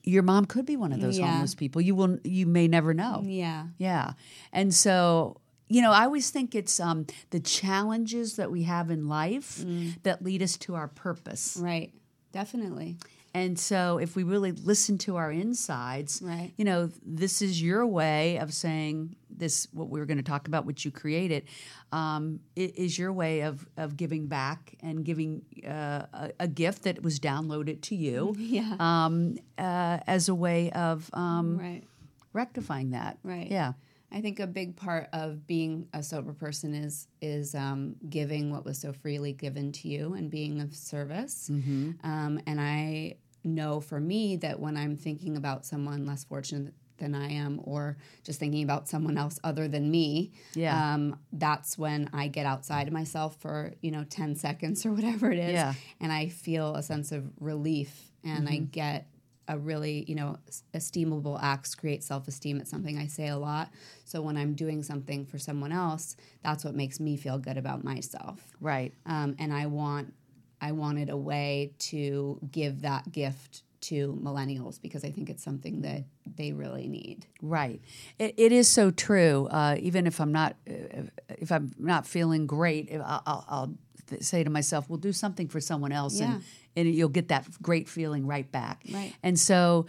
Your 0.03 0.23
mom 0.23 0.45
could 0.45 0.65
be 0.65 0.75
one 0.77 0.91
of 0.91 0.99
those 1.01 1.17
Yeah. 1.19 1.31
homeless 1.31 1.53
people. 1.55 1.81
You 1.81 1.95
will, 1.95 2.17
you 2.23 2.45
may 2.47 2.67
never 2.67 2.93
know. 2.93 3.23
Yeah, 3.25 3.67
Yeah. 3.77 4.13
And 4.51 4.73
so, 4.73 5.37
you 5.69 5.81
know, 5.81 5.91
I 5.91 6.03
always 6.05 6.29
think 6.31 6.55
it's 6.55 6.79
um, 6.79 7.05
the 7.29 7.39
challenges 7.39 8.35
that 8.35 8.51
we 8.51 8.63
have 8.63 8.89
in 8.91 9.07
life 9.07 9.59
Mm. 9.63 10.01
that 10.03 10.21
lead 10.23 10.41
us 10.41 10.57
to 10.57 10.75
our 10.75 10.87
purpose. 10.87 11.57
right. 11.61 11.93
Definitely. 12.33 12.97
And 13.33 13.57
so, 13.59 13.97
if 13.97 14.15
we 14.15 14.23
really 14.23 14.51
listen 14.51 14.97
to 14.99 15.15
our 15.17 15.31
insides, 15.31 16.21
Right. 16.21 16.51
you 16.57 16.65
know, 16.65 16.89
this 17.05 17.41
is 17.41 17.61
your 17.61 17.85
way 17.85 18.37
of 18.39 18.53
saying 18.53 19.15
this, 19.41 19.67
what 19.73 19.89
we 19.89 19.99
were 19.99 20.05
going 20.05 20.17
to 20.19 20.23
talk 20.23 20.47
about, 20.47 20.65
which 20.65 20.85
you 20.85 20.91
created, 20.91 21.43
um, 21.91 22.39
is 22.55 22.97
your 22.97 23.11
way 23.11 23.41
of, 23.41 23.67
of 23.75 23.97
giving 23.97 24.27
back 24.27 24.75
and 24.81 25.03
giving 25.03 25.41
uh, 25.67 26.05
a, 26.13 26.31
a 26.41 26.47
gift 26.47 26.83
that 26.83 27.03
was 27.03 27.19
downloaded 27.19 27.81
to 27.81 27.95
you 27.95 28.33
Yeah. 28.39 28.75
um, 28.79 29.37
uh, 29.57 29.99
as 30.07 30.29
a 30.29 30.35
way 30.35 30.71
of 30.71 31.09
um, 31.13 31.57
right. 31.57 31.83
rectifying 32.31 32.91
that. 32.91 33.17
Right. 33.23 33.51
Yeah. 33.51 33.73
I 34.13 34.21
think 34.21 34.39
a 34.39 34.47
big 34.47 34.75
part 34.75 35.07
of 35.13 35.47
being 35.47 35.87
a 35.93 36.03
sober 36.03 36.33
person 36.33 36.73
is 36.73 37.07
is 37.21 37.55
um, 37.55 37.95
giving 38.09 38.51
what 38.51 38.65
was 38.65 38.77
so 38.77 38.91
freely 38.91 39.31
given 39.31 39.71
to 39.71 39.87
you 39.87 40.13
and 40.15 40.29
being 40.29 40.59
of 40.59 40.75
service. 40.75 41.49
Mm-hmm. 41.49 41.91
Um, 42.03 42.41
and 42.45 42.59
I 42.59 43.15
know 43.43 43.79
for 43.79 43.99
me 43.99 44.35
that 44.37 44.59
when 44.59 44.75
I'm 44.75 44.97
thinking 44.97 45.37
about 45.37 45.65
someone 45.65 46.05
less 46.05 46.25
fortunate 46.25 46.73
than 47.01 47.13
I 47.13 47.31
am, 47.33 47.59
or 47.65 47.97
just 48.23 48.39
thinking 48.39 48.63
about 48.63 48.87
someone 48.87 49.17
else 49.17 49.37
other 49.43 49.67
than 49.67 49.91
me, 49.91 50.31
Yeah. 50.55 50.93
um, 50.93 51.19
that's 51.33 51.77
when 51.77 52.09
I 52.13 52.29
get 52.29 52.45
outside 52.45 52.87
of 52.87 52.93
myself 52.93 53.35
for 53.41 53.73
you 53.81 53.91
know 53.91 54.05
ten 54.09 54.35
seconds 54.37 54.85
or 54.87 54.93
whatever 54.93 55.29
it 55.29 55.39
is, 55.39 55.51
Yeah. 55.53 55.73
and 55.99 56.11
I 56.13 56.29
feel 56.29 56.75
a 56.75 56.83
sense 56.83 57.11
of 57.11 57.29
relief, 57.39 58.11
and 58.23 58.47
I 58.47 58.57
get 58.57 59.07
a 59.47 59.57
really, 59.57 60.05
you 60.07 60.15
know, 60.15 60.37
esteemable 60.73 61.37
acts 61.41 61.75
create 61.75 62.03
self 62.03 62.27
esteem. 62.27 62.61
It's 62.61 62.69
something 62.69 62.97
I 62.97 63.07
say 63.07 63.27
a 63.27 63.37
lot. 63.37 63.69
So 64.05 64.21
when 64.21 64.37
I'm 64.37 64.53
doing 64.53 64.81
something 64.83 65.25
for 65.25 65.37
someone 65.39 65.73
else, 65.73 66.15
that's 66.43 66.63
what 66.63 66.73
makes 66.75 66.99
me 67.01 67.17
feel 67.17 67.37
good 67.37 67.57
about 67.57 67.83
myself. 67.83 68.39
Right. 68.61 68.93
Um, 69.05 69.35
and 69.39 69.51
I 69.51 69.65
want, 69.65 70.13
I 70.61 70.71
wanted 70.71 71.09
a 71.09 71.17
way 71.17 71.73
to 71.89 72.39
give 72.51 72.83
that 72.83 73.11
gift 73.11 73.63
to 73.81 74.19
millennials 74.23 74.81
because 74.81 75.03
I 75.03 75.11
think 75.11 75.29
it's 75.29 75.43
something 75.43 75.81
that 75.81 76.03
they 76.37 76.51
really 76.51 76.87
need. 76.87 77.25
Right. 77.41 77.81
It, 78.19 78.35
it 78.37 78.51
is 78.51 78.67
so 78.67 78.91
true. 78.91 79.47
Uh, 79.49 79.75
even 79.79 80.07
if 80.07 80.19
I'm 80.21 80.31
not, 80.31 80.55
uh, 80.69 81.03
if 81.29 81.51
I'm 81.51 81.71
not 81.77 82.05
feeling 82.05 82.45
great, 82.47 82.91
I'll, 82.93 83.23
I'll, 83.25 83.45
I'll 83.49 83.73
th- 84.07 84.21
say 84.23 84.43
to 84.43 84.49
myself, 84.49 84.89
"We'll 84.89 84.99
do 84.99 85.11
something 85.13 85.47
for 85.47 85.59
someone 85.59 85.91
else," 85.91 86.19
Yeah. 86.19 86.33
and 86.35 86.43
and 86.75 86.95
you'll 86.95 87.09
get 87.09 87.27
that 87.29 87.45
great 87.61 87.89
feeling 87.89 88.25
right 88.27 88.49
back. 88.51 88.83
Right. 88.91 89.13
And 89.23 89.37
so, 89.39 89.87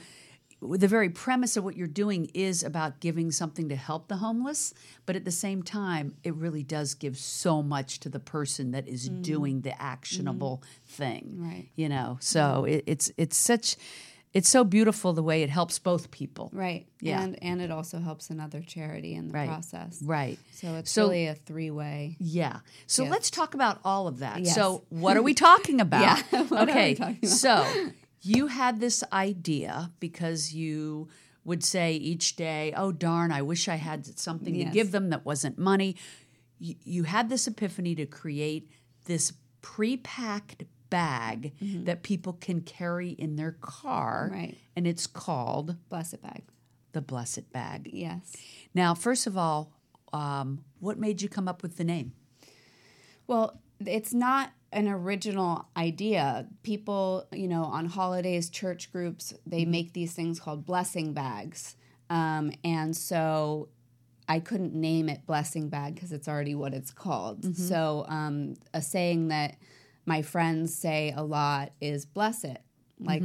the 0.63 0.89
very 0.89 1.11
premise 1.11 1.57
of 1.57 1.65
what 1.65 1.77
you're 1.77 1.87
doing 1.87 2.31
is 2.35 2.63
about 2.63 3.01
giving 3.01 3.31
something 3.33 3.69
to 3.69 3.77
help 3.77 4.09
the 4.09 4.17
homeless, 4.17 4.73
but 5.07 5.17
at 5.17 5.25
the 5.25 5.33
same 5.33 5.63
time, 5.63 6.15
it 6.23 6.35
really 6.35 6.63
does 6.63 6.95
give 6.95 7.19
so 7.19 7.63
much 7.63 8.01
to 8.01 8.09
the 8.09 8.21
person 8.21 8.71
that 8.71 8.87
is 8.87 9.09
mm. 9.09 9.23
doing 9.23 9.63
the 9.63 9.81
actionable 9.83 10.63
mm. 10.63 10.89
thing. 10.91 11.35
Right. 11.37 11.69
You 11.75 11.89
know, 11.89 12.19
so 12.21 12.65
it, 12.65 12.85
it's 12.87 13.11
it's 13.17 13.37
such 13.37 13.77
it's 14.33 14.49
so 14.49 14.65
beautiful 14.65 15.13
the 15.13 15.23
way 15.23 15.43
it 15.43 15.51
helps 15.51 15.79
both 15.79 16.11
people. 16.11 16.51
Right. 16.53 16.87
Yeah. 17.01 17.23
And 17.23 17.43
and 17.43 17.61
it 17.61 17.71
also 17.71 17.99
helps 17.99 18.31
another 18.31 18.61
charity 18.61 19.15
in 19.15 19.29
the 19.29 19.35
Right. 19.35 19.49
process. 19.49 20.01
Right. 20.03 20.39
So 20.53 20.75
it's 20.77 20.91
So- 20.91 21.09
really 21.09 21.27
a 21.27 21.35
three 21.35 21.71
way. 21.71 22.17
Yeah. 22.19 22.61
So 22.87 23.05
let's 23.05 23.31
talk 23.31 23.55
about 23.55 23.81
all 23.85 24.07
of 24.07 24.21
that. 24.21 24.41
Yes. 24.41 24.55
So 24.55 24.85
what 24.91 25.17
are 25.17 25.23
we 25.23 25.35
talking 25.35 25.81
about? 25.87 26.01
Yeah, 26.01 26.43
what 26.45 26.53
are 26.53 26.67
we 26.67 26.73
okay. 26.73 26.95
talking 26.95 27.19
about? 27.19 27.31
So 27.31 27.91
you 28.23 28.47
had 28.47 28.81
this 28.81 29.03
idea 29.13 29.91
because 30.01 30.55
you 30.55 31.09
would 31.45 31.63
say 31.65 31.95
each 31.95 32.37
day, 32.37 32.73
"Oh 32.77 32.93
darn, 32.93 33.33
I 33.33 33.43
wish 33.43 33.69
I 33.69 33.75
had 33.77 34.07
something 34.19 34.55
to 34.55 34.65
give 34.65 34.93
them 34.93 35.11
that 35.11 35.25
wasn't 35.25 35.59
money." 35.59 35.97
You, 36.59 36.77
you 36.85 37.03
had 37.05 37.29
this 37.29 37.47
epiphany 37.49 37.95
to 37.97 38.07
create 38.07 38.71
this 39.07 39.33
pre-packed 39.63 40.65
bag 40.91 41.53
that 41.61 42.03
people 42.03 42.35
can 42.35 42.61
carry 42.61 43.11
in 43.11 43.37
their 43.37 43.53
car, 43.61 44.27
Mm-hmm. 44.27 44.35
Right. 44.41 44.59
and 44.77 44.87
it's 44.87 45.07
called 45.07 45.77
Bless 45.89 46.13
It 46.13 46.23
Bag. 46.23 46.43
the 46.93 47.01
Bless 47.01 47.37
It 47.39 47.51
Bag. 47.53 47.89
Yes. 47.93 48.37
Now, 48.75 48.95
first 48.95 49.27
of 49.27 49.37
all, 49.37 49.73
um, 50.13 50.65
what 50.79 50.99
made 50.99 51.23
you 51.23 51.29
come 51.29 51.49
up 51.49 51.63
with 51.63 51.77
the 51.79 51.85
name? 51.85 52.13
Well, 53.27 53.61
it's 53.85 54.13
not 54.13 54.53
an 54.73 54.89
original 54.89 55.69
idea. 55.77 56.47
People, 56.63 57.27
you 57.33 57.47
know, 57.47 57.65
on 57.65 57.87
holidays, 57.87 58.51
church 58.51 58.91
groups, 58.93 59.35
they 59.47 59.65
make 59.65 59.93
these 59.93 60.15
things 60.15 60.41
called 60.41 60.65
blessing 60.65 61.13
bags. 61.13 61.77
Um, 62.11 62.53
and 62.65 62.97
so 62.97 63.69
I 64.29 64.41
couldn't 64.41 64.75
name 64.75 65.09
it 65.09 65.27
blessing 65.27 65.69
bag 65.69 65.95
because 65.95 66.13
it's 66.13 66.29
already 66.29 66.55
what 66.55 66.73
it's 66.75 66.91
called. 66.91 67.57
So 67.57 68.05
um, 68.09 68.55
a 68.73 68.81
saying 68.83 69.29
that 69.29 69.57
my 70.07 70.23
friends 70.23 70.75
say 70.75 71.13
a 71.17 71.23
lot 71.23 71.73
is 71.81 72.07
bless 72.07 72.45
it. 72.45 72.63
Like, 72.99 73.23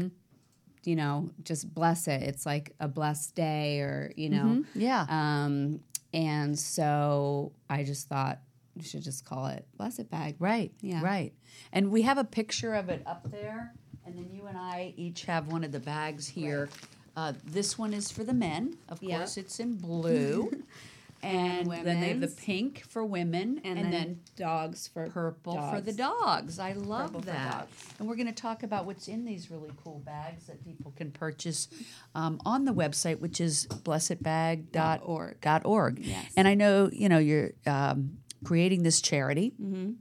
you 0.86 0.96
know, 0.96 1.30
just 1.44 1.74
bless 1.74 2.08
it. 2.08 2.22
It's 2.24 2.46
like 2.46 2.74
a 2.80 2.88
blessed 2.88 3.36
day 3.36 3.80
or, 3.82 4.12
you 4.16 4.30
know. 4.30 4.64
Yeah. 4.74 5.06
Um, 5.10 5.82
and 6.14 6.58
so 6.58 7.52
I 7.70 7.84
just 7.84 8.08
thought 8.08 8.40
you 8.78 8.84
should 8.84 9.04
just 9.04 9.26
call 9.26 9.48
it 9.48 9.66
Bless 9.78 10.00
It 10.00 10.10
Bag. 10.10 10.36
Right. 10.40 10.72
Yeah. 10.82 11.02
Right. 11.04 11.34
And 11.74 11.92
we 11.92 12.04
have 12.04 12.18
a 12.18 12.24
picture 12.24 12.74
of 12.74 12.90
it 12.90 13.02
up 13.06 13.30
there, 13.32 13.74
and 14.06 14.16
then 14.18 14.30
you 14.32 14.46
and 14.48 14.58
I 14.58 14.94
each 14.98 15.26
have 15.26 15.48
one 15.48 15.64
of 15.64 15.72
the 15.72 15.80
bags 15.80 16.28
here. 16.28 16.70
Uh, 17.16 17.34
this 17.46 17.78
one 17.78 17.94
is 17.94 18.12
for 18.12 18.24
the 18.24 18.34
men. 18.34 18.78
Of 18.90 19.02
Yeah. 19.02 19.18
course, 19.18 19.38
it's 19.38 19.60
in 19.60 19.74
blue. 19.76 20.52
and 21.24 21.66
then 21.72 22.00
they 22.00 22.10
have 22.10 22.22
the 22.22 22.28
pink 22.28 22.84
for 22.88 23.04
women, 23.04 23.60
And, 23.64 23.80
and, 23.80 23.92
then, 23.92 23.92
then, 23.92 24.20
dogs 24.36 24.88
for 24.88 25.08
purple 25.08 25.54
for 25.72 25.82
the 25.82 25.92
dogs. 25.92 26.58
dogs. 26.58 26.60
I 26.60 26.74
love 26.74 27.08
Purple 27.14 27.22
that. 27.22 27.68
And 27.98 28.08
we're 28.08 28.16
going 28.16 28.28
to 28.28 28.40
talk 28.40 28.62
about 28.62 28.86
what's 28.86 29.08
in 29.08 29.26
these 29.26 29.50
really 29.50 29.72
cool 29.84 29.98
bags 30.06 30.46
that 30.46 30.64
people 30.64 30.94
can 30.96 31.10
purchase 31.10 31.70
um, 32.14 32.40
on 32.46 32.66
the 32.66 32.72
website, 32.72 33.20
which 33.20 33.42
is 33.42 33.66
blessitbag.org. 33.68 35.66
.org. 35.66 36.00
Yes. 36.00 36.32
And 36.38 36.48
I 36.48 36.54
know 36.54 36.90
you 36.94 37.10
know 37.10 37.18
you're 37.18 37.52
um, 37.66 38.18
creating 38.44 38.84
this 38.84 39.02
charity. 39.02 39.54
Mm-hmm. 39.62 39.92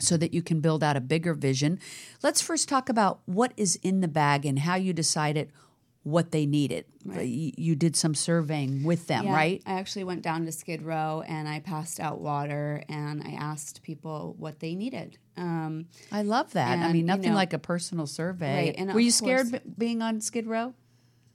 So 0.00 0.16
that 0.16 0.34
you 0.34 0.42
can 0.42 0.58
build 0.60 0.82
out 0.82 0.96
a 0.96 1.00
bigger 1.00 1.34
vision. 1.34 1.78
Let's 2.20 2.40
first 2.40 2.68
talk 2.68 2.88
about 2.88 3.20
what 3.26 3.52
is 3.56 3.76
in 3.76 4.00
the 4.00 4.08
bag 4.08 4.44
and 4.44 4.58
how 4.58 4.74
you 4.74 4.92
decided 4.92 5.52
what 6.02 6.32
they 6.32 6.46
needed. 6.46 6.84
You, 7.04 7.52
you 7.56 7.76
did 7.76 7.94
some 7.94 8.12
surveying 8.12 8.82
with 8.82 9.06
them, 9.06 9.26
Yeah, 9.26 9.32
right? 9.34 9.62
I 9.64 9.74
actually 9.74 10.02
went 10.02 10.22
down 10.22 10.46
to 10.46 10.50
Skid 10.52 10.82
Row 10.82 11.22
and 11.28 11.48
I 11.48 11.60
passed 11.60 12.00
out 12.00 12.20
water 12.20 12.82
and 12.88 13.22
I 13.22 13.34
asked 13.38 13.84
people 13.84 14.34
what 14.36 14.58
they 14.58 14.74
needed. 14.74 15.16
Um, 15.36 15.86
I 16.10 16.22
love 16.22 16.52
that. 16.54 16.70
I 16.70 16.82
And, 16.82 16.92
mean, 16.92 16.96
you 17.02 17.06
nothing 17.06 17.30
know- 17.30 17.36
like 17.36 17.52
a 17.52 17.60
personal 17.60 18.08
survey. 18.08 18.74
Right, 18.76 18.92
Were 18.92 18.98
you 18.98 19.12
scared 19.12 19.52
b- 19.52 19.60
being 19.78 20.02
on 20.02 20.20
Skid 20.20 20.48
Row? 20.48 20.74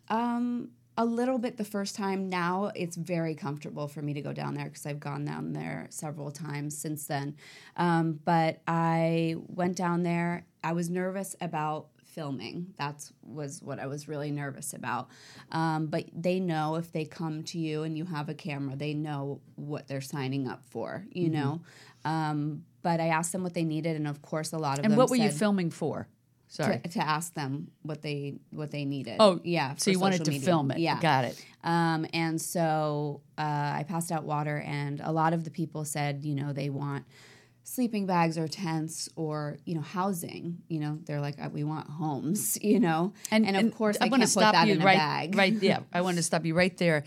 Um, 0.10 0.72
a 1.00 1.06
little 1.06 1.40
bit 1.40 1.58
the 1.58 1.64
first 1.66 1.96
time. 1.96 2.30
Now 2.30 2.72
it's 2.76 2.98
very 2.98 3.34
comfortable 3.34 3.88
for 3.88 4.02
me 4.02 4.14
to 4.16 4.22
go 4.22 4.34
down 4.34 4.54
there 4.54 4.66
because 4.66 4.86
I've 4.86 5.00
gone 5.00 5.26
down 5.26 5.54
there 5.54 5.88
several 5.90 6.30
times 6.30 6.78
since 6.78 7.08
then. 7.08 7.38
Um, 7.78 8.20
but 8.26 8.62
I 8.68 9.36
went 9.48 9.78
down 9.78 10.04
there. 10.04 10.46
I 10.64 10.74
was 10.74 10.90
nervous 10.90 11.36
about 11.40 11.88
filming. 12.04 12.74
That's 12.78 13.14
was 13.24 13.62
what 13.64 13.80
I 13.80 13.88
was 13.88 14.10
really 14.10 14.30
nervous 14.32 14.74
about. 14.74 15.08
Um, 15.54 15.88
but 15.88 16.06
they 16.14 16.40
know 16.40 16.76
if 16.76 16.92
they 16.92 17.06
come 17.06 17.44
to 17.46 17.60
you 17.60 17.84
and 17.84 17.98
you 17.98 18.06
have 18.06 18.28
a 18.30 18.34
camera, 18.34 18.76
they 18.76 18.94
know 18.94 19.40
what 19.56 19.88
they're 19.88 20.02
signing 20.02 20.48
up 20.50 20.66
for. 20.66 21.06
You 21.14 21.30
Mm-hmm. 21.30 21.34
know. 21.34 21.62
Um, 22.06 22.66
but 22.82 23.00
I 23.00 23.08
asked 23.08 23.32
them 23.32 23.44
what 23.44 23.54
they 23.54 23.64
needed, 23.66 23.96
and 23.96 24.08
of 24.08 24.22
course, 24.22 24.52
a 24.54 24.58
lot 24.58 24.80
of 24.80 24.86
And 24.86 24.86
them 24.86 24.92
And 24.94 24.98
what 24.98 25.10
were 25.10 25.16
you 25.16 25.30
filming 25.32 25.70
for? 25.70 26.08
Sorry. 26.50 26.80
to, 26.80 26.90
to 26.90 27.00
ask 27.00 27.34
them 27.36 27.70
what 27.84 28.02
they 28.02 28.40
what 28.52 28.72
they 28.72 28.84
needed. 28.84 29.18
Oh, 29.20 29.40
yeah. 29.44 29.76
So 29.78 29.92
you 29.92 30.00
wanted 30.00 30.26
to 30.26 30.32
media. 30.32 30.46
film 30.46 30.72
it. 30.72 30.80
Yeah. 30.80 31.00
Got 31.00 31.26
it. 31.26 31.46
Um, 31.64 32.06
and 32.12 32.42
so 32.42 33.22
uh, 33.38 33.42
I 33.42 33.86
passed 33.88 34.12
out 34.12 34.24
water, 34.24 34.58
and 34.66 35.00
a 35.04 35.12
lot 35.12 35.34
of 35.34 35.44
the 35.44 35.52
people 35.52 35.86
said, 35.86 36.26
you 36.26 36.34
know, 36.36 36.52
they 36.52 36.70
want 36.70 37.06
sleeping 37.64 38.08
bags 38.08 38.36
or 38.36 38.48
tents 38.48 39.10
or 39.16 39.58
you 39.66 39.76
know 39.76 39.82
housing. 39.82 40.58
You 40.70 40.80
know, 40.80 41.00
they're 41.06 41.22
like, 41.22 41.36
"Uh, 41.40 41.50
we 41.52 41.64
want 41.64 41.88
homes. 41.88 42.58
You 42.70 42.80
know, 42.80 43.14
and, 43.32 43.46
of 43.56 43.74
course 43.76 43.98
I, 44.02 44.08
wanna 44.08 44.26
can't 44.26 44.34
put 44.34 44.42
that 44.42 44.68
in 44.68 44.82
a 44.82 44.86
right, 44.86 44.98
bag. 44.98 45.36
Right. 45.36 45.54
Yeah. 45.54 45.80
I 45.94 46.02
want 46.02 46.18
to 46.18 46.24
stop 46.24 46.46
you 46.46 46.56
right 46.56 46.76
there. 46.78 47.04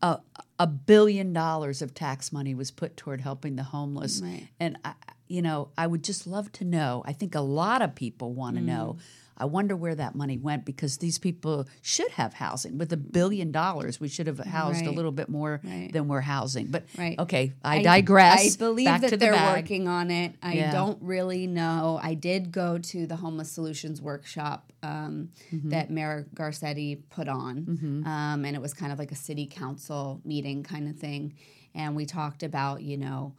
Uh, 0.00 0.18
a 0.60 0.66
billion 0.68 1.32
dollars 1.32 1.82
of 1.82 1.94
tax 1.94 2.32
money 2.32 2.54
was 2.54 2.70
put 2.70 2.96
toward 2.96 3.20
helping 3.20 3.56
the 3.56 3.64
homeless, 3.64 4.20
Right. 4.22 4.46
and 4.60 4.78
I, 4.84 4.94
you 5.28 5.42
know, 5.42 5.68
I 5.76 5.86
would 5.86 6.02
just 6.04 6.26
love 6.26 6.50
to 6.52 6.64
know. 6.64 7.02
I 7.06 7.12
think 7.12 7.34
a 7.34 7.40
lot 7.40 7.82
of 7.82 7.94
people 7.94 8.32
want 8.32 8.56
Mm. 8.56 8.60
to 8.60 8.64
know. 8.66 8.96
I 9.40 9.44
wonder 9.44 9.76
where 9.76 9.94
that 9.94 10.16
money 10.16 10.36
went 10.36 10.64
because 10.64 10.96
these 10.96 11.16
people 11.16 11.68
should 11.80 12.10
have 12.12 12.34
housing. 12.34 12.76
With 12.76 12.92
a 12.92 12.96
billion 12.96 13.52
dollars, 13.52 14.00
we 14.00 14.08
should 14.08 14.26
have 14.26 14.40
housed 14.40 14.84
a 14.84 14.90
little 14.90 15.12
bit 15.12 15.28
more 15.28 15.60
Right. 15.62 15.92
than 15.92 16.08
we're 16.08 16.22
housing. 16.22 16.66
But 16.72 16.86
Right. 16.98 17.16
okay, 17.20 17.52
I, 17.62 17.80
digress. 17.82 18.56
I 18.56 18.58
believe 18.58 18.86
Back 18.86 19.02
that 19.02 19.20
they're 19.20 19.32
bag. 19.34 19.56
working 19.62 19.86
on 19.86 20.10
it. 20.10 20.34
I 20.42 20.54
Yeah. 20.54 20.72
don't 20.72 21.00
really 21.00 21.46
know. 21.46 22.00
I 22.02 22.14
did 22.14 22.50
go 22.50 22.78
to 22.78 23.06
the 23.06 23.14
homeless 23.14 23.52
solutions 23.52 24.02
workshop 24.02 24.72
um, 24.82 25.28
Mm-hmm. 25.52 25.68
that 25.70 25.90
Mayor 25.90 26.26
Garcetti 26.34 26.98
put 27.10 27.28
on, 27.28 28.02
um, 28.06 28.44
and 28.44 28.54
it 28.56 28.62
was 28.62 28.74
kind 28.74 28.92
of 28.92 28.98
like 28.98 29.10
a 29.12 29.16
city 29.16 29.46
council 29.46 30.20
meeting 30.24 30.62
kind 30.64 30.88
of 30.88 30.96
thing. 30.96 31.34
And 31.74 31.94
we 31.94 32.06
talked 32.06 32.42
about, 32.42 32.82
you 32.82 32.96
know, 32.96 33.34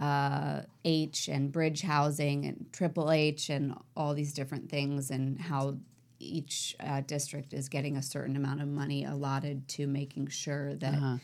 uh, 0.00 0.62
H 0.84 1.28
and 1.28 1.52
bridge 1.52 1.82
housing 1.82 2.46
and 2.46 2.66
Triple 2.72 3.10
H 3.12 3.50
and 3.50 3.74
all 3.96 4.14
these 4.14 4.32
different 4.32 4.70
things, 4.70 5.10
and 5.10 5.38
how 5.40 5.76
each 6.18 6.74
uh, 6.80 7.00
district 7.02 7.52
is 7.52 7.68
getting 7.68 7.96
a 7.96 8.02
certain 8.02 8.34
amount 8.36 8.60
of 8.62 8.68
money 8.68 9.04
allotted 9.04 9.66
to 9.68 9.86
making 9.86 10.26
sure 10.28 10.74
that 10.74 10.94
Uh-huh. 10.94 11.16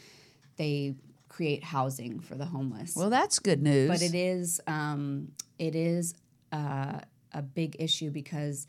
they 0.56 0.94
create 1.28 1.62
housing 1.64 2.20
for 2.20 2.34
the 2.34 2.46
homeless. 2.46 2.94
Well, 2.96 3.10
that's 3.10 3.38
good 3.38 3.62
news. 3.62 3.88
but 3.88 4.02
it 4.02 4.14
is 4.14 4.60
um, 4.66 5.32
it 5.58 5.74
is 5.74 6.14
uh, 6.52 7.00
a 7.32 7.42
big 7.42 7.76
issue 7.78 8.10
because 8.10 8.66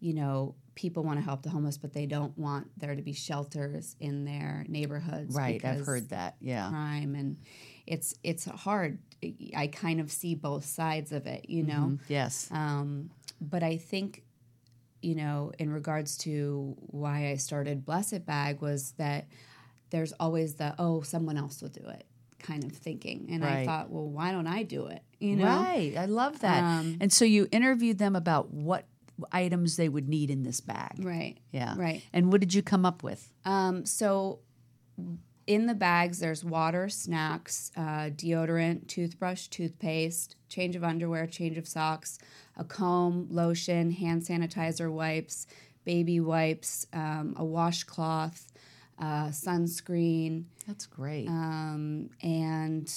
you 0.00 0.14
know 0.14 0.54
people 0.74 1.02
want 1.04 1.18
to 1.18 1.24
help 1.24 1.42
the 1.42 1.50
homeless, 1.50 1.76
but 1.78 1.92
they 1.92 2.06
don't 2.06 2.36
want 2.38 2.66
there 2.78 2.94
to 2.96 3.02
be 3.02 3.12
shelters 3.12 3.94
in 4.00 4.24
their 4.24 4.64
neighborhoods. 4.68 5.34
right. 5.36 5.62
I've 5.64 5.84
heard 5.84 6.08
that. 6.10 6.36
Yeah. 6.40 6.68
crime 6.70 7.14
and 7.14 7.36
it's 7.86 8.14
it's 8.24 8.46
hard. 8.46 8.98
I 9.56 9.68
kind 9.68 10.00
of 10.00 10.10
see 10.10 10.34
both 10.34 10.64
sides 10.64 11.12
of 11.12 11.26
it, 11.26 11.48
you 11.48 11.62
know. 11.62 11.98
Yes. 12.08 12.48
Um, 12.50 13.10
but 13.40 13.62
I 13.62 13.76
think, 13.76 14.24
you 15.00 15.14
know, 15.14 15.52
in 15.58 15.70
regards 15.72 16.16
to 16.18 16.74
why 16.78 17.28
I 17.30 17.36
started 17.36 17.84
Bless 17.84 18.12
It 18.12 18.26
Bag 18.26 18.60
was 18.60 18.92
that 18.92 19.26
there's 19.90 20.12
always 20.18 20.54
the 20.54 20.74
oh 20.78 21.02
someone 21.02 21.36
else 21.36 21.60
will 21.62 21.68
do 21.68 21.84
it 21.86 22.06
kind 22.38 22.64
of 22.64 22.72
thinking, 22.72 23.28
and 23.30 23.44
I 23.44 23.64
thought, 23.64 23.90
well, 23.90 24.08
why 24.08 24.32
don't 24.32 24.48
I 24.48 24.64
do 24.64 24.86
it? 24.86 25.02
You 25.20 25.36
know, 25.36 25.44
Right. 25.46 25.94
I 25.96 26.06
love 26.06 26.40
that. 26.40 26.64
Um, 26.64 26.96
and 27.00 27.12
so 27.12 27.24
you 27.24 27.46
interviewed 27.52 27.98
them 27.98 28.16
about 28.16 28.52
what 28.52 28.86
items 29.30 29.76
they 29.76 29.88
would 29.88 30.08
need 30.08 30.30
in 30.30 30.42
this 30.42 30.60
bag. 30.60 30.94
right, 30.98 31.36
Yeah. 31.52 31.74
right. 31.76 32.02
And 32.12 32.32
what 32.32 32.40
did 32.40 32.52
you 32.54 32.62
come 32.62 32.84
up 32.84 33.04
with? 33.04 33.32
Um, 33.44 33.86
so 33.86 34.40
in 35.46 35.66
the 35.66 35.74
bags, 35.74 36.20
there's 36.20 36.44
water, 36.44 36.88
snacks, 36.88 37.72
uh, 37.76 38.10
deodorant, 38.10 38.86
toothbrush, 38.86 39.48
toothpaste, 39.48 40.36
change 40.48 40.76
of 40.76 40.84
underwear, 40.84 41.26
change 41.26 41.58
of 41.58 41.66
socks, 41.66 42.18
a 42.56 42.64
comb, 42.64 43.26
lotion, 43.30 43.90
hand 43.90 44.22
sanitizer, 44.22 44.90
wipes, 44.90 45.46
baby 45.84 46.20
wipes, 46.20 46.86
um, 46.92 47.34
a 47.36 47.44
washcloth, 47.44 48.52
uh, 48.98 49.26
sunscreen, 49.28 50.44
That's 50.66 50.86
great. 50.86 51.26
um, 51.28 52.10
and 52.22 52.92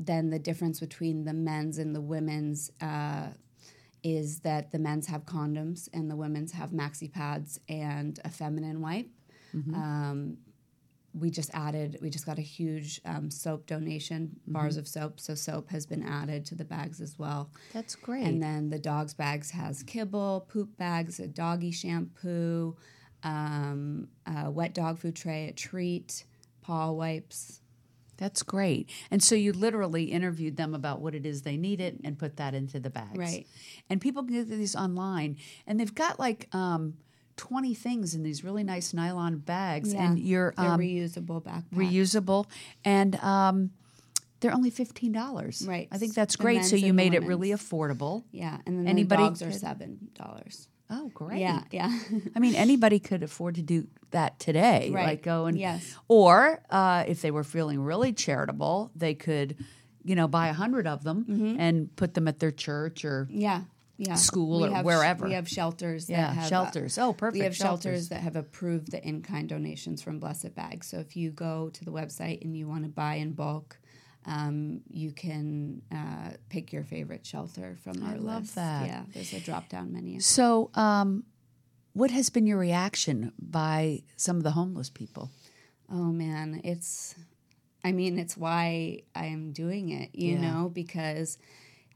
then 0.00 0.30
the 0.30 0.38
difference 0.38 0.80
between 0.80 1.24
the 1.24 1.34
men's 1.34 1.76
and 1.78 1.94
the 1.94 2.00
women's 2.00 2.70
uh, 2.80 3.26
is 4.04 4.38
that 4.40 4.70
the 4.70 4.78
men's 4.78 5.08
have 5.08 5.26
condoms 5.26 5.88
and 5.92 6.08
the 6.10 6.14
women's 6.16 6.52
have 6.52 6.70
maxi 6.70 7.12
pads 7.12 7.58
and 7.68 8.18
a 8.24 8.30
feminine 8.30 8.80
wipe. 8.80 9.08
Um, 9.74 10.36
we 11.14 11.30
just 11.30 11.50
added, 11.54 11.98
we 12.00 12.10
just 12.10 12.26
got 12.26 12.38
a 12.38 12.42
huge 12.42 13.00
um, 13.04 13.30
soap 13.30 13.66
donation, 13.66 14.38
bars 14.46 14.76
of 14.76 14.86
soap. 14.86 15.20
So 15.20 15.34
soap 15.34 15.70
has 15.70 15.86
been 15.86 16.02
added 16.02 16.44
to 16.46 16.54
the 16.54 16.64
bags 16.64 17.00
as 17.00 17.18
well. 17.18 17.50
That's 17.72 17.94
great. 17.94 18.24
And 18.24 18.42
then 18.42 18.70
the 18.70 18.78
dog's 18.78 19.14
bags 19.14 19.50
has 19.52 19.82
kibble, 19.82 20.46
poop 20.48 20.76
bags, 20.76 21.18
a 21.18 21.26
doggy 21.26 21.70
shampoo, 21.70 22.76
um, 23.22 24.08
a 24.26 24.50
wet 24.50 24.74
dog 24.74 24.98
food 24.98 25.16
tray, 25.16 25.48
a 25.48 25.52
treat, 25.52 26.24
paw 26.62 26.90
wipes. 26.90 27.60
That's 28.18 28.42
great. 28.42 28.90
And 29.10 29.22
so 29.22 29.34
you 29.34 29.52
literally 29.52 30.04
interviewed 30.04 30.56
them 30.56 30.74
about 30.74 31.00
what 31.00 31.14
it 31.14 31.24
is 31.24 31.42
they 31.42 31.56
needed 31.56 32.00
and 32.04 32.18
put 32.18 32.36
that 32.36 32.52
into 32.52 32.80
the 32.80 32.90
bags. 32.90 33.16
Right. 33.16 33.46
And 33.88 34.00
people 34.00 34.24
can 34.24 34.34
get 34.34 34.48
these 34.48 34.74
online 34.76 35.36
and 35.66 35.78
they've 35.78 35.94
got 35.94 36.18
like 36.18 36.48
um, 36.52 36.94
20 37.38 37.72
things 37.74 38.14
in 38.14 38.22
these 38.22 38.44
really 38.44 38.62
nice 38.64 38.92
nylon 38.92 39.38
bags 39.38 39.94
and 39.94 40.18
you're 40.18 40.52
um, 40.58 40.78
reusable 40.78 41.42
backpack 41.42 41.64
reusable 41.74 42.44
and 42.84 43.16
um, 43.22 43.70
they're 44.40 44.54
only 44.54 44.70
$15. 44.70 45.66
Right. 45.66 45.88
I 45.90 45.98
think 45.98 46.14
that's 46.14 46.36
The 46.36 46.42
great. 46.42 46.64
So 46.64 46.76
you 46.76 46.92
made 46.92 47.14
it 47.14 47.22
really 47.24 47.48
affordable. 47.50 48.24
Yeah, 48.30 48.58
and 48.66 48.78
then 48.80 48.86
Anybody 48.88 49.22
the 49.22 49.28
dogs 49.30 49.42
are 49.42 49.50
could- 49.50 49.60
seven 49.60 50.08
dollars. 50.14 50.68
Oh, 50.90 51.10
great. 51.12 51.40
Yeah, 51.40 51.64
yeah. 51.70 51.98
I 52.36 52.38
mean, 52.38 52.54
anybody 52.54 52.98
could 52.98 53.22
afford 53.22 53.56
to 53.56 53.62
do 53.62 53.86
that 54.10 54.38
today. 54.38 54.90
Right. 54.92 55.06
Like 55.06 55.22
go 55.22 55.44
and 55.46 55.58
Yes. 55.58 55.94
or 56.08 56.62
uh, 56.70 57.04
if 57.06 57.20
they 57.20 57.30
were 57.30 57.44
feeling 57.44 57.80
really 57.82 58.12
charitable, 58.14 58.90
they 58.96 59.14
could, 59.14 59.56
you 60.04 60.14
know, 60.14 60.26
buy 60.28 60.48
a 60.48 60.54
hundred 60.54 60.86
of 60.86 61.04
them 61.04 61.24
Mm-hmm. 61.28 61.60
and 61.60 61.94
put 61.96 62.14
them 62.14 62.26
at 62.26 62.38
their 62.38 62.50
church 62.52 63.04
or 63.04 63.28
Yeah, 63.30 63.64
yeah. 63.98 64.14
School 64.14 64.60
We 64.62 64.68
or 64.68 64.70
have 64.70 64.84
wherever. 64.86 65.26
we 65.26 65.34
have 65.34 65.48
shelters. 65.48 66.06
That 66.06 66.12
Yeah, 66.12 66.32
have, 66.32 66.44
uh, 66.44 66.48
shelters. 66.48 66.96
Oh, 66.98 67.12
perfect, 67.12 67.34
We 67.38 67.44
have 67.44 67.54
shelters. 67.54 67.82
shelters. 67.82 68.08
that 68.10 68.20
have 68.22 68.36
approved 68.36 68.90
the 68.92 69.06
in-kind 69.06 69.48
donations 69.50 70.00
from 70.02 70.18
Bless 70.20 70.44
It 70.44 70.54
Bags. 70.54 70.86
So 70.86 70.98
if 71.00 71.16
you 71.16 71.30
go 71.30 71.68
to 71.70 71.84
the 71.84 71.90
website 71.92 72.42
and 72.42 72.56
you 72.56 72.66
want 72.68 72.84
to 72.84 72.88
buy 72.88 73.14
in 73.16 73.32
bulk, 73.32 73.78
um, 74.24 74.80
you 74.88 75.10
can 75.12 75.82
uh, 75.92 76.30
pick 76.48 76.72
your 76.72 76.84
favorite 76.84 77.26
shelter 77.26 77.76
from 77.82 78.02
our 78.02 78.14
I 78.14 78.16
love 78.16 78.42
list. 78.42 78.54
that. 78.54 78.86
Yeah, 78.86 79.02
there's 79.12 79.32
a 79.34 79.40
drop-down 79.40 79.92
menu. 79.92 80.20
so. 80.20 80.70
Um, 80.74 81.24
what 81.94 82.10
has 82.12 82.30
been 82.30 82.46
your 82.46 82.58
reaction 82.58 83.32
by 83.40 84.02
some 84.16 84.36
of 84.36 84.44
the 84.44 84.52
homeless 84.52 84.88
people? 84.88 85.30
Oh 85.90 86.12
man, 86.12 86.60
it's 86.62 87.16
I 87.82 87.90
mean, 87.90 88.18
it's 88.20 88.36
why 88.36 89.00
I 89.16 89.26
am 89.26 89.50
doing 89.52 89.88
it, 89.88 90.10
you 90.14 90.34
Yeah. 90.34 90.40
know, 90.52 90.68
because 90.68 91.38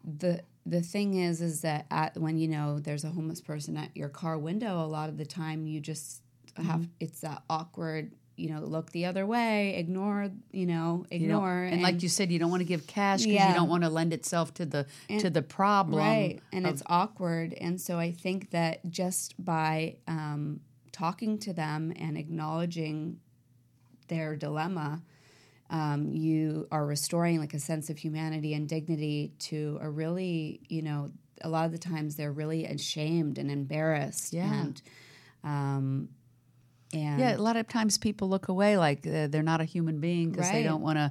the 0.02 0.42
the 0.64 0.80
thing 0.80 1.14
is 1.14 1.40
is 1.40 1.62
that 1.62 1.86
at, 1.90 2.16
when 2.16 2.38
you 2.38 2.48
know 2.48 2.78
there's 2.78 3.04
a 3.04 3.10
homeless 3.10 3.40
person 3.40 3.76
at 3.76 3.96
your 3.96 4.08
car 4.08 4.38
window, 4.38 4.80
a 4.84 4.86
lot 4.86 5.08
of 5.08 5.16
the 5.18 5.26
time 5.26 5.66
you 5.66 5.80
just 5.80 6.22
have 6.56 6.80
Mm-hmm. 6.80 6.84
it's 7.00 7.20
that 7.20 7.42
awkward, 7.48 8.12
you 8.36 8.50
know, 8.50 8.60
look 8.60 8.90
the 8.92 9.06
other 9.06 9.26
way, 9.26 9.74
ignore, 9.76 10.30
you 10.52 10.66
know, 10.66 11.04
You 11.10 11.18
don't- 11.18 11.22
ignore 11.28 11.62
and, 11.64 11.82
like 11.82 12.02
you 12.02 12.08
said, 12.08 12.30
you 12.30 12.38
don't 12.38 12.50
want 12.50 12.60
to 12.60 12.66
give 12.66 12.86
cash 12.86 13.20
because 13.20 13.34
Yeah. 13.34 13.48
you 13.48 13.54
don't 13.54 13.68
want 13.68 13.82
to 13.84 13.88
lend 13.90 14.12
itself 14.12 14.52
to 14.54 14.66
the 14.66 14.86
to 15.18 15.30
the 15.30 15.42
problem. 15.42 15.98
right 15.98 16.40
and 16.52 16.66
it's 16.66 16.82
awkward 16.86 17.54
and 17.54 17.80
so 17.80 17.98
i 17.98 18.10
think 18.12 18.50
that 18.50 18.88
just 18.90 19.34
by 19.44 19.96
um, 20.06 20.60
talking 20.92 21.38
to 21.38 21.52
them 21.52 21.92
and 21.96 22.16
acknowledging 22.18 23.18
their 24.08 24.36
dilemma 24.36 25.02
um, 25.72 26.12
you 26.12 26.68
are 26.70 26.86
restoring 26.86 27.40
like 27.40 27.54
a 27.54 27.58
sense 27.58 27.90
of 27.90 27.96
humanity 27.98 28.54
and 28.54 28.68
dignity 28.68 29.32
to 29.40 29.78
a 29.80 29.88
really 29.90 30.60
you 30.68 30.82
know 30.82 31.10
a 31.40 31.48
lot 31.48 31.64
of 31.66 31.72
the 31.72 31.78
times 31.78 32.14
they're 32.14 32.30
really 32.42 32.64
ashamed 32.66 33.38
and 33.38 33.50
embarrassed 33.50 34.32
Yeah. 34.32 34.52
and 34.62 34.82
um, 35.42 36.08
and 36.94 37.18
Yeah, 37.20 37.36
a 37.36 37.38
lot 37.42 37.56
of 37.56 37.66
times 37.68 37.98
people 37.98 38.28
look 38.28 38.48
away 38.48 38.76
like 38.76 39.06
uh, 39.06 39.26
they're 39.28 39.42
not 39.42 39.60
a 39.60 39.64
human 39.64 39.98
being 39.98 40.30
because 40.30 40.50
they 40.52 40.62
don't 40.62 40.82
want 40.82 40.98
to 40.98 41.10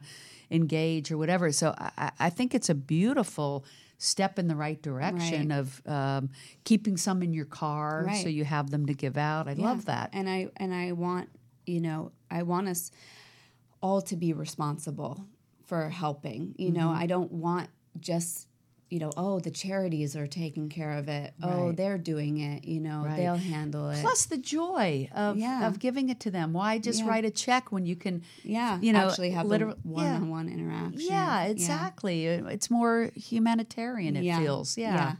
engage 0.51 1.11
or 1.11 1.17
whatever. 1.17 1.51
So 1.51 1.73
I, 1.77 2.11
I- 2.19 2.29
think 2.29 2.53
it's 2.53 2.69
a 2.69 2.75
beautiful 2.75 3.65
step 3.97 4.37
in 4.39 4.47
the 4.47 4.55
right 4.55 4.81
direction 4.81 5.49
Right. 5.49 5.57
of 5.57 5.81
um, 5.87 6.29
keeping 6.65 6.97
some 6.97 7.21
in 7.23 7.33
your 7.33 7.45
car 7.45 8.09
so 8.13 8.29
you 8.29 8.45
have 8.45 8.69
them 8.69 8.85
to 8.85 8.93
give 8.93 9.17
out. 9.17 9.47
I 9.47 9.53
Yeah. 9.53 9.65
love 9.65 9.85
that. 9.85 10.09
And 10.13 10.29
I 10.29 10.49
and 10.57 10.73
I 10.73 10.91
want 10.91 11.29
you 11.65 11.81
know 11.81 12.11
I 12.29 12.43
want 12.43 12.67
us 12.67 12.91
all 13.81 14.01
to 14.03 14.15
be 14.15 14.33
responsible 14.33 15.25
for 15.65 15.89
helping. 15.89 16.53
You 16.57 16.71
know, 16.71 16.87
Mm-hmm. 16.89 17.01
I 17.03 17.07
don't 17.07 17.31
want 17.31 17.69
just 17.99 18.47
you 18.89 18.99
know 18.99 19.11
oh 19.15 19.39
the 19.39 19.51
charities 19.51 20.17
are 20.17 20.27
taking 20.27 20.67
care 20.67 20.91
of 20.97 21.07
it. 21.07 21.33
Oh, 21.41 21.71
they're 21.71 21.97
doing 21.97 22.39
it. 22.39 22.65
You 22.65 22.81
know, 22.81 23.03
Right. 23.05 23.15
they'll 23.17 23.35
handle 23.35 23.89
it. 23.89 24.01
Plus 24.01 24.25
the 24.25 24.37
joy 24.37 25.07
of, 25.15 25.37
Yeah. 25.37 25.65
of 25.67 25.79
giving 25.79 26.09
it 26.09 26.19
to 26.21 26.31
them. 26.31 26.51
Why 26.51 26.77
just 26.77 26.99
Yeah. 26.99 27.07
write 27.07 27.23
a 27.23 27.31
check 27.31 27.71
when 27.71 27.85
you 27.85 27.95
can, 27.95 28.21
yeah, 28.43 28.79
you 28.81 28.91
know, 28.91 29.07
actually 29.07 29.31
have 29.31 29.45
literal- 29.47 29.77
one-on-one 29.83 30.49
interaction. 30.49 30.99
yeah, 31.09 31.43
exactly. 31.45 32.25
It's 32.25 32.69
more 32.69 33.11
humanitarian, 33.15 34.17
it 34.17 34.23
feels. 34.39 34.77
Yeah. 34.77 35.15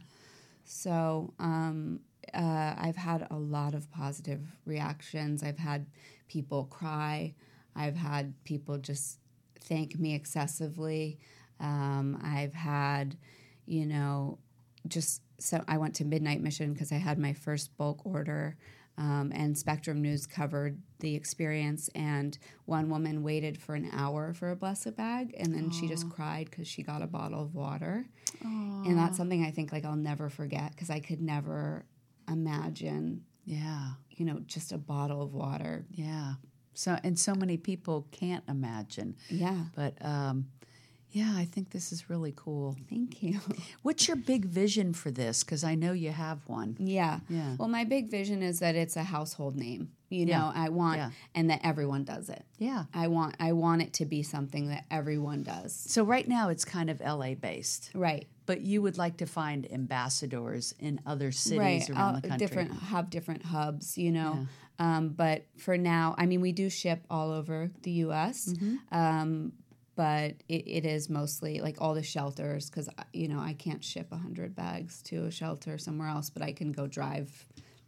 So 0.64 1.32
um, 1.38 2.00
uh, 2.34 2.74
I've 2.76 2.96
had 2.96 3.26
a 3.30 3.36
lot 3.38 3.74
of 3.74 3.90
positive 3.90 4.40
reactions. 4.66 5.42
I've 5.42 5.58
had 5.58 5.86
people 6.28 6.64
cry. 6.64 7.34
I've 7.74 7.96
had 7.96 8.34
people 8.44 8.78
just 8.78 9.18
thank 9.60 9.98
me 9.98 10.14
excessively. 10.14 11.18
Um, 11.60 12.20
I've 12.22 12.54
had, 12.54 13.16
you 13.66 13.86
know, 13.86 14.38
just 14.88 15.22
so 15.38 15.62
I 15.68 15.78
went 15.78 15.94
to 15.96 16.04
Midnight 16.04 16.40
Mission 16.40 16.72
because 16.72 16.92
I 16.92 16.96
had 16.96 17.18
my 17.18 17.32
first 17.32 17.76
bulk 17.76 18.04
order. 18.04 18.56
Um, 18.98 19.32
and 19.34 19.56
Spectrum 19.56 20.02
News 20.02 20.26
covered 20.26 20.78
the 21.00 21.14
experience, 21.14 21.88
and 21.94 22.36
one 22.66 22.90
woman 22.90 23.22
waited 23.22 23.56
for 23.56 23.74
an 23.74 23.88
hour 23.90 24.34
for 24.34 24.50
a 24.50 24.56
Bless 24.56 24.84
It 24.86 24.96
Bag, 24.98 25.34
and 25.38 25.54
then 25.54 25.70
she 25.70 25.88
just 25.88 26.10
cried 26.10 26.50
because 26.50 26.68
she 26.68 26.82
got 26.82 27.00
a 27.00 27.06
bottle 27.06 27.40
of 27.42 27.54
water 27.54 28.04
and 28.44 28.98
that's 28.98 29.16
something 29.16 29.44
I 29.44 29.50
think 29.50 29.72
like 29.72 29.84
I'll 29.84 29.96
never 29.96 30.28
forget 30.28 30.72
because 30.72 30.90
I 30.90 31.00
could 31.00 31.20
never 31.22 31.86
imagine, 32.28 33.24
Yeah. 33.44 33.92
you 34.10 34.24
know, 34.26 34.40
just 34.46 34.72
a 34.72 34.78
bottle 34.78 35.22
of 35.22 35.32
water. 35.32 35.86
Yeah. 35.90 36.34
So 36.74 36.98
and 37.04 37.18
so 37.18 37.34
many 37.34 37.56
people 37.56 38.06
can't 38.12 38.44
imagine. 38.48 39.16
Yeah, 39.28 39.64
But 39.74 39.94
um, 40.04 40.46
yeah, 41.10 41.32
I 41.36 41.44
think 41.44 41.70
this 41.70 41.92
is 41.92 42.08
really 42.08 42.32
cool. 42.34 42.76
thank 42.88 43.22
you. 43.22 43.38
What's 43.82 44.08
your 44.08 44.16
big 44.16 44.46
vision 44.46 44.94
for 44.94 45.10
this? 45.10 45.44
Because 45.44 45.62
I 45.64 45.74
know 45.74 45.92
you 45.92 46.10
have 46.10 46.40
one. 46.46 46.76
yeah, 46.80 47.20
Yeah. 47.28 47.56
Well, 47.58 47.68
my 47.68 47.84
big 47.84 48.10
vision 48.10 48.42
is 48.42 48.60
that 48.60 48.74
it's 48.76 48.96
a 48.96 49.02
household 49.04 49.54
name. 49.56 49.90
You 50.08 50.26
Yeah. 50.26 50.38
know, 50.38 50.52
I 50.54 50.68
want 50.70 50.98
Yeah. 50.98 51.10
and 51.34 51.50
that 51.50 51.60
everyone 51.64 52.04
does 52.04 52.28
it. 52.30 52.44
Yeah. 52.58 52.84
I 52.94 53.08
want 53.08 53.34
I 53.40 53.52
want 53.52 53.82
it 53.82 53.92
to 53.94 54.04
be 54.06 54.22
something 54.22 54.68
that 54.68 54.84
everyone 54.90 55.42
does. 55.42 55.74
So 55.74 56.04
right 56.04 56.26
now 56.28 56.48
it's 56.48 56.64
kind 56.64 56.88
of 56.90 57.00
LA 57.00 57.34
based, 57.34 57.90
Right. 57.94 58.26
but 58.46 58.60
you 58.62 58.80
would 58.82 58.96
like 58.98 59.16
to 59.18 59.26
find 59.26 59.70
ambassadors 59.72 60.74
in 60.78 61.00
other 61.06 61.32
cities 61.32 61.58
right 61.58 61.90
around 61.90 62.22
the 62.22 62.28
country. 62.28 62.46
different 62.46 62.72
have 62.72 63.08
different 63.10 63.42
hubs 63.44 63.96
you 63.98 64.12
know 64.12 64.46
um, 64.84 65.02
but 65.22 65.38
for 65.64 65.76
now 65.78 66.14
i 66.18 66.24
mean 66.26 66.40
we 66.48 66.52
do 66.62 66.68
ship 66.70 67.00
all 67.16 67.30
over 67.40 67.70
the 67.84 67.92
us 67.92 68.38
Mm-hmm. 68.52 68.76
um, 69.02 69.52
but 69.94 70.32
it, 70.48 70.62
it 70.78 70.84
is 70.96 71.10
mostly 71.10 71.60
like 71.66 71.76
all 71.82 71.94
the 71.94 72.02
shelters 72.14 72.70
because 72.70 72.88
you 73.12 73.28
know 73.28 73.40
i 73.50 73.52
can't 73.64 73.84
ship 73.84 74.08
100 74.10 74.54
bags 74.64 75.02
to 75.02 75.16
a 75.26 75.30
shelter 75.30 75.74
somewhere 75.86 76.08
else 76.16 76.28
but 76.30 76.42
i 76.42 76.52
can 76.60 76.72
go 76.72 76.86
drive 76.86 77.30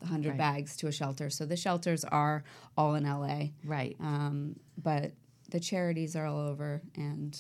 the 0.00 0.07
100 0.07 0.28
Right. 0.30 0.38
bags 0.38 0.76
to 0.80 0.87
a 0.87 0.92
shelter 1.00 1.30
so 1.30 1.46
the 1.46 1.57
shelters 1.66 2.04
are 2.04 2.44
all 2.76 2.94
in 2.98 3.04
la 3.04 3.38
Right. 3.64 3.96
um, 4.00 4.57
but 4.90 5.12
the 5.50 5.61
charities 5.61 6.14
are 6.16 6.26
all 6.26 6.40
over 6.52 6.83
and 6.96 7.33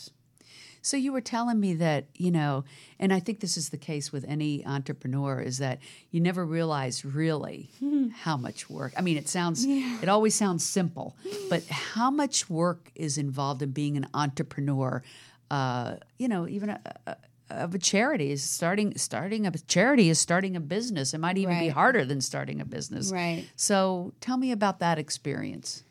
So 0.84 0.98
you 0.98 1.12
were 1.12 1.22
telling 1.22 1.58
me 1.58 1.72
that, 1.76 2.04
you 2.14 2.30
know, 2.30 2.64
and 2.98 3.10
I 3.10 3.18
think 3.18 3.40
this 3.40 3.56
is 3.56 3.70
the 3.70 3.78
case 3.78 4.12
with 4.12 4.22
any 4.28 4.66
entrepreneur 4.66 5.40
is 5.40 5.56
that 5.56 5.78
you 6.10 6.20
never 6.20 6.44
realize 6.44 7.06
really 7.06 7.70
how 8.12 8.36
much 8.36 8.68
work. 8.68 8.92
I 8.94 9.00
mean, 9.00 9.16
it 9.16 9.26
sounds 9.26 9.64
it 9.64 10.10
always 10.10 10.34
sounds 10.34 10.62
simple, 10.62 11.16
but 11.48 11.64
how 11.68 12.10
much 12.10 12.50
work 12.50 12.90
is 12.94 13.16
involved 13.16 13.62
in 13.62 13.70
being 13.70 13.96
an 13.96 14.08
entrepreneur? 14.12 15.02
Uh, 15.50 15.96
you 16.18 16.28
know, 16.28 16.46
even 16.46 16.68
a, 16.68 16.80
a, 17.06 17.16
of 17.48 17.74
a 17.74 17.78
charity 17.78 18.30
is 18.30 18.42
starting 18.42 18.94
starting 18.98 19.46
a 19.46 19.52
charity 19.52 20.10
is 20.10 20.18
starting 20.18 20.54
a 20.54 20.60
business. 20.60 21.14
It 21.14 21.18
might 21.18 21.38
even 21.38 21.58
be 21.60 21.68
harder 21.68 22.04
than 22.04 22.20
starting 22.20 22.60
a 22.60 22.66
business. 22.66 23.10
Right. 23.10 23.46
So 23.56 24.12
tell 24.20 24.36
me 24.36 24.52
about 24.52 24.80
that 24.80 24.98
experience. 24.98 25.82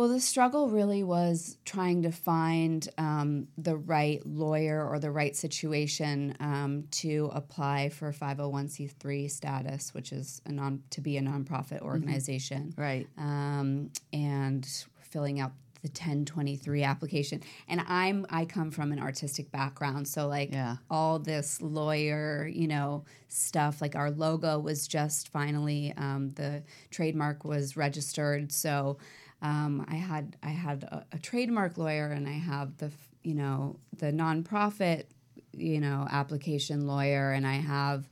Well, 0.00 0.08
the 0.08 0.18
struggle 0.18 0.70
really 0.70 1.04
was 1.04 1.58
trying 1.66 2.04
to 2.04 2.10
find 2.10 2.88
um, 2.96 3.48
the 3.58 3.76
right 3.76 4.24
lawyer 4.24 4.82
or 4.88 4.98
the 4.98 5.10
right 5.10 5.36
situation 5.36 6.34
um, 6.40 6.84
to 6.92 7.30
apply 7.34 7.90
for 7.90 8.10
501c3 8.10 9.30
status, 9.30 9.92
which 9.92 10.12
is 10.12 10.40
a 10.46 10.52
non 10.52 10.82
to 10.88 11.02
be 11.02 11.18
a 11.18 11.20
nonprofit 11.20 11.82
organization, 11.82 12.72
Right. 12.78 13.08
um, 13.18 13.90
and 14.10 14.66
filling 15.02 15.38
out 15.38 15.52
the 15.82 15.88
1023 15.88 16.82
application 16.82 17.40
and 17.66 17.82
i'm 17.88 18.26
i 18.28 18.44
come 18.44 18.70
from 18.70 18.92
an 18.92 18.98
artistic 18.98 19.50
background 19.50 20.06
so 20.06 20.28
like 20.28 20.52
Yeah. 20.52 20.76
all 20.90 21.18
this 21.18 21.62
lawyer 21.62 22.46
you 22.46 22.68
know 22.68 23.04
stuff 23.28 23.80
like 23.80 23.96
our 23.96 24.10
logo 24.10 24.58
was 24.58 24.86
just 24.86 25.30
finally 25.30 25.94
um, 25.96 26.28
the 26.32 26.62
trademark 26.90 27.46
was 27.46 27.78
registered 27.78 28.52
so 28.52 28.98
um, 29.42 29.84
i 29.88 29.94
had 29.96 30.36
i 30.42 30.48
had 30.50 30.82
a, 30.84 31.04
a 31.12 31.18
trademark 31.18 31.78
lawyer 31.78 32.06
and 32.10 32.28
i 32.28 32.32
have 32.32 32.76
the 32.78 32.90
you 33.22 33.34
know 33.34 33.76
the 33.98 34.12
nonprofit 34.12 35.04
you 35.52 35.80
know 35.80 36.06
application 36.10 36.86
lawyer 36.86 37.32
and 37.32 37.46
i 37.46 37.54
have 37.54 38.08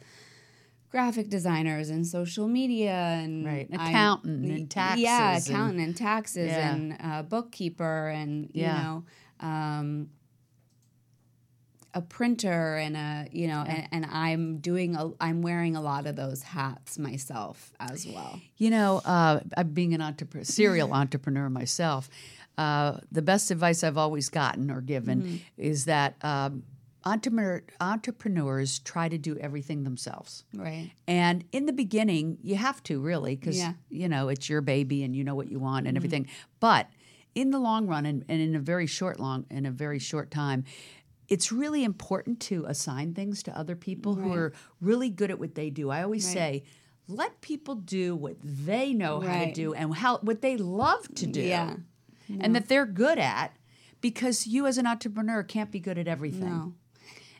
graphic 0.90 1.28
designers 1.28 1.90
and 1.90 2.06
social 2.06 2.48
media 2.48 2.92
and 2.94 3.44
Right. 3.44 3.68
I'm- 3.72 3.88
Accountant 3.90 4.50
and 4.50 4.70
taxes 4.70 5.02
yeah 5.02 5.36
and- 5.36 5.46
accountant 5.46 5.80
and 5.80 5.96
taxes 5.96 6.48
Yeah. 6.50 6.74
and 6.74 6.96
uh, 7.00 7.22
bookkeeper 7.22 8.08
and 8.08 8.44
you 8.54 8.62
Yeah. 8.62 8.82
know 8.82 9.04
um, 9.40 10.08
a 11.94 12.02
printer 12.02 12.76
and 12.76 12.96
a 12.96 13.26
you 13.32 13.46
know 13.48 13.64
and, 13.66 13.88
and 13.92 14.06
i'm 14.06 14.58
doing 14.58 14.94
a 14.94 15.10
i'm 15.20 15.40
wearing 15.42 15.74
a 15.74 15.80
lot 15.80 16.06
of 16.06 16.16
those 16.16 16.42
hats 16.42 16.98
myself 16.98 17.72
as 17.80 18.06
well 18.06 18.40
You 18.58 18.70
know, 18.70 18.98
uh, 19.04 19.40
being 19.64 19.94
an 19.94 20.02
entrepreneur, 20.02 20.44
serial 20.44 20.92
entrepreneur 21.02 21.48
myself, 21.48 22.10
uh, 22.58 22.98
the 23.12 23.22
best 23.22 23.50
advice 23.50 23.82
I've 23.84 23.96
always 23.96 24.28
gotten 24.28 24.70
or 24.70 24.80
given 24.80 25.22
Mm-hmm. 25.22 25.36
is 25.56 25.84
that 25.86 26.16
um, 26.22 26.64
entrepreneur, 27.04 27.62
entrepreneurs 27.80 28.78
try 28.80 29.08
to 29.08 29.18
do 29.18 29.36
everything 29.38 29.84
themselves. 29.84 30.44
right 30.54 30.90
And 31.06 31.44
in 31.52 31.66
the 31.66 31.72
beginning, 31.72 32.38
you 32.42 32.56
have 32.56 32.82
to 32.84 33.00
really, 33.00 33.36
because 33.36 33.56
Yeah. 33.58 33.72
you 33.88 34.08
know 34.08 34.28
it's 34.28 34.48
your 34.48 34.60
baby 34.60 35.02
and 35.04 35.14
you 35.16 35.24
know 35.24 35.34
what 35.34 35.48
you 35.50 35.58
want 35.58 35.82
Mm-hmm. 35.84 35.88
and 35.88 35.96
everything. 35.96 36.28
But 36.60 36.88
in 37.34 37.50
the 37.50 37.58
long 37.60 37.86
run, 37.86 38.04
and, 38.06 38.24
and 38.28 38.40
in 38.40 38.56
a 38.56 38.58
very 38.60 38.86
short 38.86 39.20
long, 39.20 39.46
in 39.50 39.64
a 39.66 39.70
very 39.70 39.98
short 40.00 40.30
time, 40.30 40.64
it's 41.28 41.52
really 41.52 41.84
important 41.84 42.40
to 42.40 42.64
assign 42.66 43.14
things 43.14 43.42
to 43.44 43.56
other 43.58 43.76
people 43.76 44.14
who 44.14 44.32
are 44.32 44.52
really 44.80 45.10
good 45.10 45.30
at 45.30 45.38
what 45.38 45.54
they 45.54 45.70
do. 45.70 45.90
I 45.90 46.02
always 46.02 46.24
Right. 46.26 46.32
say, 46.34 46.62
let 47.06 47.40
people 47.40 47.74
do 47.74 48.16
what 48.16 48.36
they 48.42 48.92
know 48.92 49.20
how 49.20 49.44
to 49.44 49.52
do 49.52 49.74
and 49.74 49.94
how 49.94 50.18
what 50.18 50.40
they 50.42 50.56
love 50.56 51.06
to 51.14 51.26
do, 51.26 51.42
Yeah. 51.42 51.76
and 52.40 52.54
that 52.54 52.68
they're 52.68 52.86
good 52.86 53.18
at. 53.18 53.54
Because 54.00 54.46
you, 54.46 54.66
as 54.66 54.78
an 54.78 54.86
entrepreneur, 54.86 55.42
can't 55.42 55.70
be 55.72 55.80
good 55.80 55.98
at 55.98 56.06
everything 56.06 56.48
no 56.48 56.74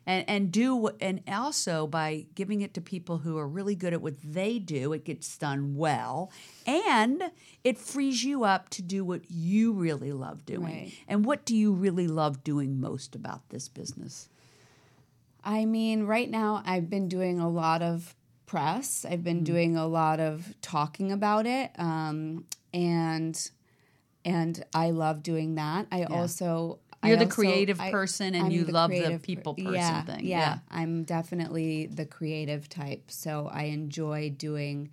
and 0.08 0.24
and 0.26 0.50
do 0.50 0.88
and 1.00 1.20
also 1.28 1.86
by 1.86 2.26
giving 2.34 2.62
it 2.62 2.72
to 2.74 2.80
people 2.80 3.18
who 3.18 3.36
are 3.38 3.46
really 3.46 3.76
good 3.76 3.92
at 3.92 4.00
what 4.02 4.14
they 4.24 4.58
do 4.58 4.92
it 4.92 5.04
gets 5.04 5.36
done 5.38 5.76
well 5.76 6.32
and 6.66 7.22
it 7.62 7.78
frees 7.78 8.24
you 8.24 8.42
up 8.42 8.68
to 8.70 8.82
do 8.82 9.04
what 9.04 9.20
you 9.30 9.72
really 9.72 10.12
love 10.12 10.44
doing 10.46 10.62
Right. 10.64 10.92
and 11.06 11.24
what 11.24 11.44
do 11.44 11.54
you 11.54 11.72
really 11.72 12.08
love 12.08 12.42
doing 12.42 12.80
most 12.80 13.14
about 13.14 13.48
this 13.50 13.68
business 13.68 14.28
I 15.44 15.64
mean, 15.64 16.04
right 16.04 16.28
now 16.28 16.62
I've 16.66 16.90
been 16.90 17.08
doing 17.08 17.38
a 17.40 17.48
lot 17.48 17.80
of 17.80 18.14
press. 18.44 19.06
I've 19.08 19.22
been 19.22 19.44
doing 19.44 19.76
a 19.76 19.86
lot 19.86 20.20
of 20.20 20.52
talking 20.60 21.12
about 21.12 21.46
it, 21.46 21.70
um, 21.78 22.44
and 22.74 23.50
and 24.24 24.62
I 24.74 24.90
love 24.90 25.22
doing 25.22 25.54
that. 25.54 25.86
I 25.92 26.04
also 26.04 26.80
I 27.02 27.08
You're 27.08 27.16
the 27.18 27.24
also- 27.26 27.34
creative 27.36 27.80
I- 27.80 27.90
person 27.92 28.34
and 28.34 28.46
I'm 28.46 28.50
you 28.50 28.64
love 28.64 28.90
the 28.90 28.98
creative 28.98 29.22
per- 29.22 29.26
people 29.26 29.54
person 29.54 29.72
yeah, 29.74 30.02
thing. 30.02 30.24
Yeah, 30.24 30.38
Yeah. 30.38 30.58
I'm 30.70 31.04
definitely 31.04 31.86
the 31.86 32.04
creative 32.06 32.68
type, 32.68 33.10
so 33.10 33.48
I 33.52 33.64
enjoy 33.64 34.30
doing 34.30 34.90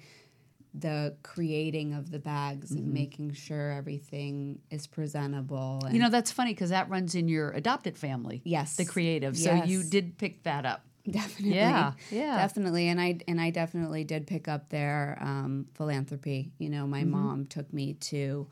the 0.78 1.16
creating 1.24 1.94
of 1.94 2.12
the 2.12 2.20
bags 2.20 2.70
Mm-hmm. 2.72 2.78
and 2.84 2.94
making 2.94 3.34
sure 3.34 3.72
everything 3.72 4.60
is 4.70 4.88
presentable. 4.88 5.82
And 5.86 5.96
you 5.96 6.02
know 6.02 6.10
that's 6.10 6.32
funny 6.32 6.54
because 6.54 6.70
that 6.70 6.90
runs 6.90 7.16
in 7.16 7.28
your 7.30 7.52
adopted 7.52 7.98
family 7.98 8.42
Yes. 8.44 8.76
the 8.76 8.84
creative 8.86 9.38
so 9.38 9.54
you 9.64 9.84
did 9.84 10.18
pick 10.18 10.44
that 10.44 10.66
up 10.66 10.84
Definitely. 11.10 11.56
Yeah, 11.56 11.92
yeah. 12.12 12.36
Definitely. 12.38 12.88
And 12.88 13.00
I 13.00 13.20
and 13.28 13.40
I 13.40 13.52
definitely 13.52 14.04
did 14.04 14.26
pick 14.26 14.48
up 14.48 14.70
their 14.70 15.18
um, 15.22 15.68
philanthropy. 15.76 16.52
You 16.58 16.70
know, 16.72 16.88
my 16.88 17.04
mom 17.04 17.46
took 17.46 17.72
me 17.72 17.94
to 18.10 18.48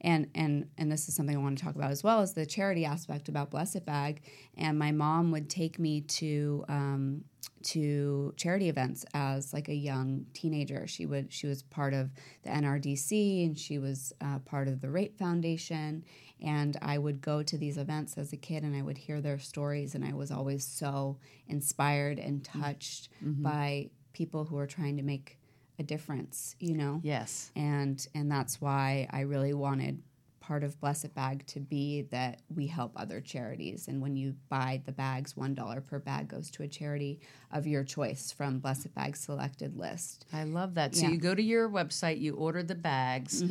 and 0.00 0.28
and 0.34 0.68
and 0.78 0.90
this 0.90 1.08
is 1.08 1.14
something 1.14 1.36
I 1.36 1.40
want 1.40 1.58
to 1.58 1.64
talk 1.64 1.74
about 1.74 1.90
as 1.90 2.04
well 2.04 2.20
as 2.20 2.34
the 2.34 2.46
charity 2.46 2.84
aspect 2.84 3.28
about 3.28 3.50
Bless 3.50 3.74
It 3.74 3.84
Bag. 3.84 4.22
And 4.56 4.78
my 4.78 4.92
mom 4.92 5.30
would 5.32 5.50
take 5.50 5.78
me 5.78 6.02
to 6.02 6.64
um, 6.68 7.24
to 7.64 8.32
charity 8.36 8.68
events 8.68 9.04
as 9.14 9.52
like 9.52 9.68
a 9.68 9.74
young 9.74 10.26
teenager. 10.34 10.86
She 10.86 11.06
would 11.06 11.32
she 11.32 11.46
was 11.46 11.62
part 11.62 11.94
of 11.94 12.10
the 12.42 12.50
NRDC 12.50 13.46
and 13.46 13.58
she 13.58 13.78
was 13.78 14.12
uh, 14.20 14.38
part 14.40 14.68
of 14.68 14.80
the 14.80 14.90
Rape 14.90 15.18
Foundation. 15.18 16.04
And 16.40 16.76
I 16.80 16.98
would 16.98 17.20
go 17.20 17.42
to 17.42 17.58
these 17.58 17.78
events 17.78 18.16
as 18.16 18.32
a 18.32 18.36
kid 18.36 18.62
and 18.62 18.76
I 18.76 18.82
would 18.82 18.96
hear 18.96 19.20
their 19.20 19.40
stories 19.40 19.96
and 19.96 20.04
I 20.04 20.12
was 20.12 20.30
always 20.30 20.64
so 20.64 21.18
inspired 21.48 22.20
and 22.20 22.44
touched 22.44 23.08
by 23.20 23.90
people 24.12 24.44
who 24.44 24.56
are 24.56 24.66
trying 24.66 24.96
to 24.96 25.02
make 25.02 25.37
a 25.78 25.82
difference, 25.82 26.56
you 26.60 26.74
know 26.74 27.00
yes 27.02 27.50
and 27.56 28.06
and 28.14 28.30
that's 28.30 28.60
why 28.60 29.06
I 29.10 29.20
really 29.20 29.54
wanted 29.54 30.02
part 30.40 30.64
of 30.64 30.80
Bless 30.80 31.04
It 31.04 31.14
Bag 31.14 31.46
to 31.48 31.60
be 31.60 32.02
that 32.10 32.40
we 32.56 32.66
help 32.66 32.92
other 32.96 33.20
charities. 33.20 33.86
And 33.86 34.00
when 34.00 34.16
you 34.16 34.34
buy 34.48 34.80
the 34.86 34.92
bags, 34.92 35.36
one 35.36 35.52
dollar 35.54 35.82
per 35.82 35.98
bag 35.98 36.28
goes 36.28 36.50
to 36.52 36.62
a 36.62 36.68
charity 36.68 37.20
of 37.52 37.66
your 37.66 37.84
choice 37.84 38.32
from 38.32 38.58
Bless 38.58 38.86
It 38.86 38.94
Bag's 38.94 39.20
selected 39.20 39.76
list. 39.76 40.24
I 40.32 40.44
love 40.44 40.74
that. 40.76 40.94
So 40.94 41.02
Yeah. 41.02 41.06
Mm-hmm. 41.08 41.14
you 41.16 41.20
go 41.20 41.34
to 41.34 41.42
your 41.42 41.68
website, 41.68 42.18
you 42.18 42.34
order 42.34 42.62
the 42.62 42.74
bags. 42.74 43.44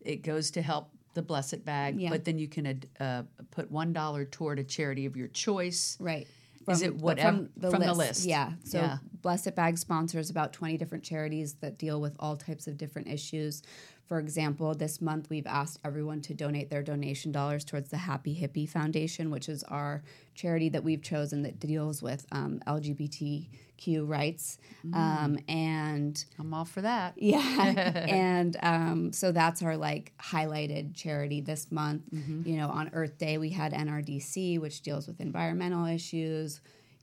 It 0.00 0.22
goes 0.22 0.50
to 0.52 0.62
help 0.62 0.90
the 1.14 1.22
Bless 1.22 1.52
It 1.52 1.64
Bag, 1.64 2.00
Yeah. 2.00 2.10
but 2.10 2.24
then 2.24 2.36
you 2.36 2.48
can 2.48 2.82
uh, 2.98 3.22
put 3.52 3.70
one 3.70 3.92
dollar 3.92 4.24
toward 4.24 4.58
a 4.58 4.64
charity 4.64 5.06
of 5.06 5.16
your 5.16 5.28
choice. 5.28 5.96
Right. 6.00 6.26
Is 6.68 6.82
it 6.82 6.96
whatever- 6.96 7.48
from 7.60 7.80
the 7.80 7.94
list? 7.94 8.26
Yeah. 8.26 8.52
So 8.64 8.78
Yeah. 8.78 8.98
Bless 9.22 9.46
It 9.46 9.54
Bag 9.54 9.76
sponsors 9.78 10.30
about 10.30 10.52
20 10.52 10.76
different 10.78 11.04
charities 11.04 11.54
that 11.60 11.78
deal 11.78 12.00
with 12.00 12.16
all 12.18 12.36
types 12.36 12.66
of 12.66 12.76
different 12.78 13.08
issues. 13.08 13.62
For 14.10 14.18
example, 14.18 14.74
this 14.74 15.00
month 15.00 15.30
we've 15.30 15.46
asked 15.46 15.78
everyone 15.84 16.20
to 16.22 16.34
donate 16.34 16.68
their 16.68 16.82
donation 16.82 17.30
dollars 17.30 17.64
towards 17.64 17.90
the 17.90 17.96
Happy 17.96 18.34
Hippie 18.34 18.68
Foundation, 18.68 19.30
which 19.30 19.48
is 19.48 19.62
our 19.62 20.02
charity 20.34 20.68
that 20.70 20.82
we've 20.82 21.00
chosen 21.00 21.42
that 21.42 21.60
deals 21.60 22.02
with 22.02 22.26
um, 22.32 22.60
LGBTQ 22.66 24.08
rights. 24.08 24.58
Mm. 24.84 24.94
Um, 24.96 25.38
and 25.46 26.24
I'm 26.40 26.52
all 26.52 26.64
for 26.64 26.80
that. 26.80 27.14
yeah. 27.18 27.38
and 28.08 28.56
um, 28.64 29.12
so 29.12 29.30
that's 29.30 29.62
our 29.62 29.76
like 29.76 30.12
highlighted 30.18 30.96
charity 30.96 31.40
this 31.40 31.70
month. 31.70 32.02
Mm-hmm. 32.12 32.48
You 32.48 32.56
know, 32.56 32.68
on 32.68 32.90
Earth 32.92 33.16
Day, 33.16 33.38
we 33.38 33.50
had 33.50 33.72
NRDC, 33.72 34.60
which 34.60 34.82
deals 34.82 35.06
with 35.06 35.20
environmental 35.20 35.86
issues. 35.86 36.60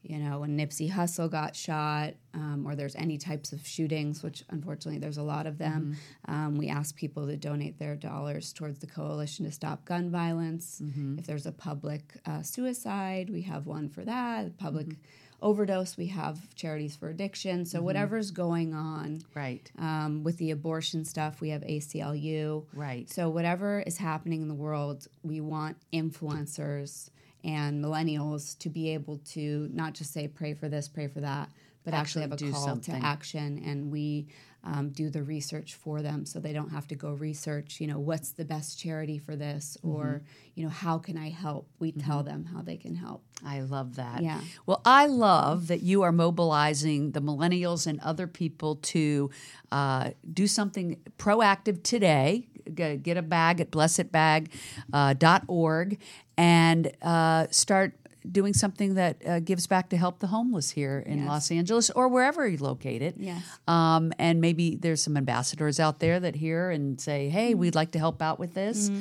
You 0.10 0.20
know, 0.20 0.39
when 0.39 0.58
Nipsey 0.58 0.89
Hussle 0.91 1.30
got 1.30 1.56
shot, 1.56 2.13
um, 2.34 2.63
or 2.65 2.76
there's 2.76 2.96
any 2.96 3.17
types 3.17 3.52
of 3.52 3.65
shootings, 3.67 4.24
which 4.24 4.43
unfortunately 4.50 5.00
there's 5.00 5.17
a 5.17 5.24
lot 5.24 5.46
of 5.48 5.58
them, 5.58 5.98
Mm-hmm. 6.28 6.34
um, 6.34 6.58
we 6.58 6.70
ask 6.70 6.96
people 6.96 7.28
to 7.28 7.36
donate 7.36 7.78
their 7.78 7.96
dollars 7.96 8.54
towards 8.54 8.80
the 8.80 8.88
Coalition 8.88 9.46
to 9.46 9.52
Stop 9.52 9.86
Gun 9.86 10.10
Violence. 10.10 10.82
Mm-hmm. 10.84 11.20
If 11.20 11.26
there's 11.28 11.46
a 11.46 11.52
public 11.52 12.17
uh, 12.26 12.41
suicide, 12.41 13.30
we 13.30 13.41
have 13.43 13.65
one 13.67 13.89
for 13.89 14.04
that. 14.06 14.58
Public 14.58 14.88
Mm-hmm. 14.88 15.02
overdose, 15.50 15.98
we 15.98 16.08
have 16.08 16.38
charities 16.56 16.96
for 16.96 17.10
addiction. 17.10 17.63
So 17.65 17.82
whatever's 17.82 18.32
going 18.32 18.74
on, 18.74 19.22
Right. 19.36 19.70
um, 19.78 20.24
with 20.24 20.38
the 20.38 20.50
abortion 20.52 21.06
stuff, 21.06 21.41
we 21.41 21.50
have 21.50 21.62
ACLU. 21.62 22.65
Right. 22.74 23.08
So, 23.10 23.30
whatever 23.30 23.82
is 23.82 23.98
happening 23.98 24.41
in 24.41 24.48
the 24.48 24.56
world, 24.56 25.08
we 25.22 25.41
want 25.41 25.78
influencers 25.93 27.10
and 27.43 27.84
millennials 27.84 28.58
to 28.60 28.69
be 28.69 28.93
able 28.93 29.17
to 29.34 29.69
not 29.73 29.93
just 29.93 30.13
say, 30.13 30.28
pray 30.28 30.54
for 30.54 30.69
this, 30.69 30.88
pray 30.88 31.08
for 31.08 31.19
that, 31.21 31.50
but 31.84 31.93
actually, 31.93 32.23
Actually 32.23 32.47
have 32.47 32.56
a 32.56 32.58
call 32.58 32.65
something. 32.65 33.00
to 33.00 33.06
action. 33.06 33.62
And 33.65 33.91
we 33.91 34.28
um, 34.63 34.89
do 34.89 35.10
the 35.10 35.23
research 35.23 35.76
for 35.76 36.02
them 36.02 36.26
so 36.26 36.39
they 36.39 36.52
don't 36.52 36.71
have 36.71 36.88
to 36.89 36.95
go 36.95 37.12
research, 37.13 37.80
you 37.80 37.88
know, 37.88 38.00
what's 38.00 38.32
the 38.32 38.43
best 38.43 38.78
charity 38.78 39.17
for 39.17 39.38
this 39.38 39.78
Mm-hmm. 39.78 39.95
or, 39.95 40.21
you 40.56 40.63
know, 40.63 40.69
how 40.69 40.97
can 40.97 41.17
I 41.17 41.30
help? 41.30 41.69
We 41.80 41.93
tell 41.93 42.23
them 42.23 42.43
how 42.45 42.62
they 42.63 42.76
can 42.76 42.95
help. 42.95 43.23
I 43.45 43.62
love 43.62 43.95
that. 43.95 44.21
Yeah. 44.23 44.41
Well, 44.65 44.82
I 44.84 45.06
love 45.06 45.67
that 45.67 45.84
you 45.84 46.02
are 46.02 46.12
mobilizing 46.12 47.12
the 47.12 47.21
millennials 47.21 47.86
and 47.88 48.00
other 48.02 48.28
people 48.28 48.76
to 48.78 49.30
uh, 49.71 50.10
do 50.34 50.47
something 50.47 51.00
proactive 51.17 51.84
today. 51.84 52.47
Get 52.73 53.15
a 53.15 53.21
bag 53.21 53.62
at 53.62 53.71
blessitbag.org 53.71 56.00
and 56.38 56.91
uh, 57.02 57.47
start 57.52 57.93
doing 58.30 58.54
something 58.54 58.95
that 58.95 59.15
uh, 59.26 59.39
gives 59.39 59.67
back 59.67 59.88
to 59.89 59.95
help 59.95 60.19
the 60.19 60.28
homeless 60.28 60.71
here 60.71 61.02
in 61.06 61.19
Yes. 61.19 61.28
Los 61.30 61.52
Angeles 61.52 61.89
or 61.91 62.10
wherever 62.10 62.45
you're 62.45 62.60
located. 62.60 63.13
Yes. 63.17 63.41
Um, 63.69 64.12
and 64.19 64.41
maybe 64.41 64.76
there's 64.76 65.02
some 65.02 65.15
ambassadors 65.15 65.80
out 65.80 66.00
there 66.00 66.19
that 66.19 66.36
hear 66.36 66.69
and 66.69 67.00
say, 67.00 67.30
hey, 67.30 67.52
Mm-hmm. 67.52 67.60
we'd 67.62 67.76
like 67.76 67.91
to 67.91 68.00
help 68.00 68.21
out 68.21 68.38
with 68.38 68.54
this, 68.54 68.91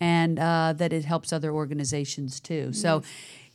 and 0.00 0.38
uh, 0.38 0.74
that 0.76 0.92
it 0.92 1.06
helps 1.06 1.32
other 1.32 1.50
organizations 1.50 2.40
too. 2.40 2.74
So 2.74 3.02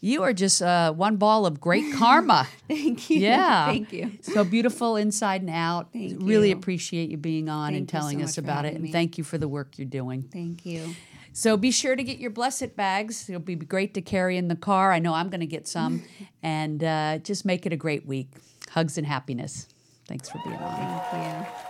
you 0.02 0.24
are 0.24 0.34
just 0.34 0.62
uh, 0.64 0.94
one 0.94 1.18
ball 1.18 1.46
of 1.46 1.60
great 1.62 1.94
karma. 1.96 2.48
Thank 2.68 3.10
you. 3.12 3.20
Yeah. 3.20 3.66
Thank 3.68 3.94
you. 3.94 4.12
So 4.24 4.44
beautiful 4.44 4.96
inside 4.96 5.42
and 5.42 5.50
out. 5.52 5.92
Thank 5.94 6.18
really 6.24 6.50
you. 6.50 6.56
appreciate 6.56 7.10
you 7.12 7.18
being 7.18 7.50
on 7.50 7.76
and 7.76 7.88
Thank 7.88 7.94
you 7.94 7.98
so 7.98 8.00
telling 8.02 8.18
much 8.20 8.30
us 8.30 8.38
about 8.40 8.66
it. 8.66 8.70
having 8.70 8.86
And 8.86 8.92
thank 8.94 9.18
you 9.20 9.24
for 9.24 9.38
the 9.38 9.48
work 9.48 9.78
you're 9.78 9.86
doing. 9.88 10.24
Thank 10.24 10.66
you. 10.66 10.96
So 11.34 11.58
be 11.58 11.72
sure 11.72 11.96
to 11.96 12.04
get 12.04 12.20
your 12.20 12.32
Bless 12.32 12.62
It 12.62 12.76
Bags. 12.76 13.30
It'll 13.30 13.42
be 13.42 13.56
great 13.56 13.94
to 13.94 14.02
carry 14.02 14.38
in 14.38 14.48
the 14.48 14.56
car. 14.56 14.92
I 14.92 15.00
know 15.00 15.14
I'm 15.14 15.30
going 15.30 15.40
to 15.42 15.48
get 15.48 15.68
some. 15.68 16.04
and 16.44 16.84
uh, 16.84 17.18
just 17.20 17.46
make 17.46 17.66
it 17.66 17.74
a 17.74 17.78
great 17.78 18.06
week. 18.06 18.30
Hugs 18.72 18.98
and 18.98 19.08
happiness. 19.08 19.68
Thanks 20.08 20.30
for 20.30 20.40
being 20.44 20.58
on. 20.58 21.02
Thank 21.12 21.48
you. 21.48 21.69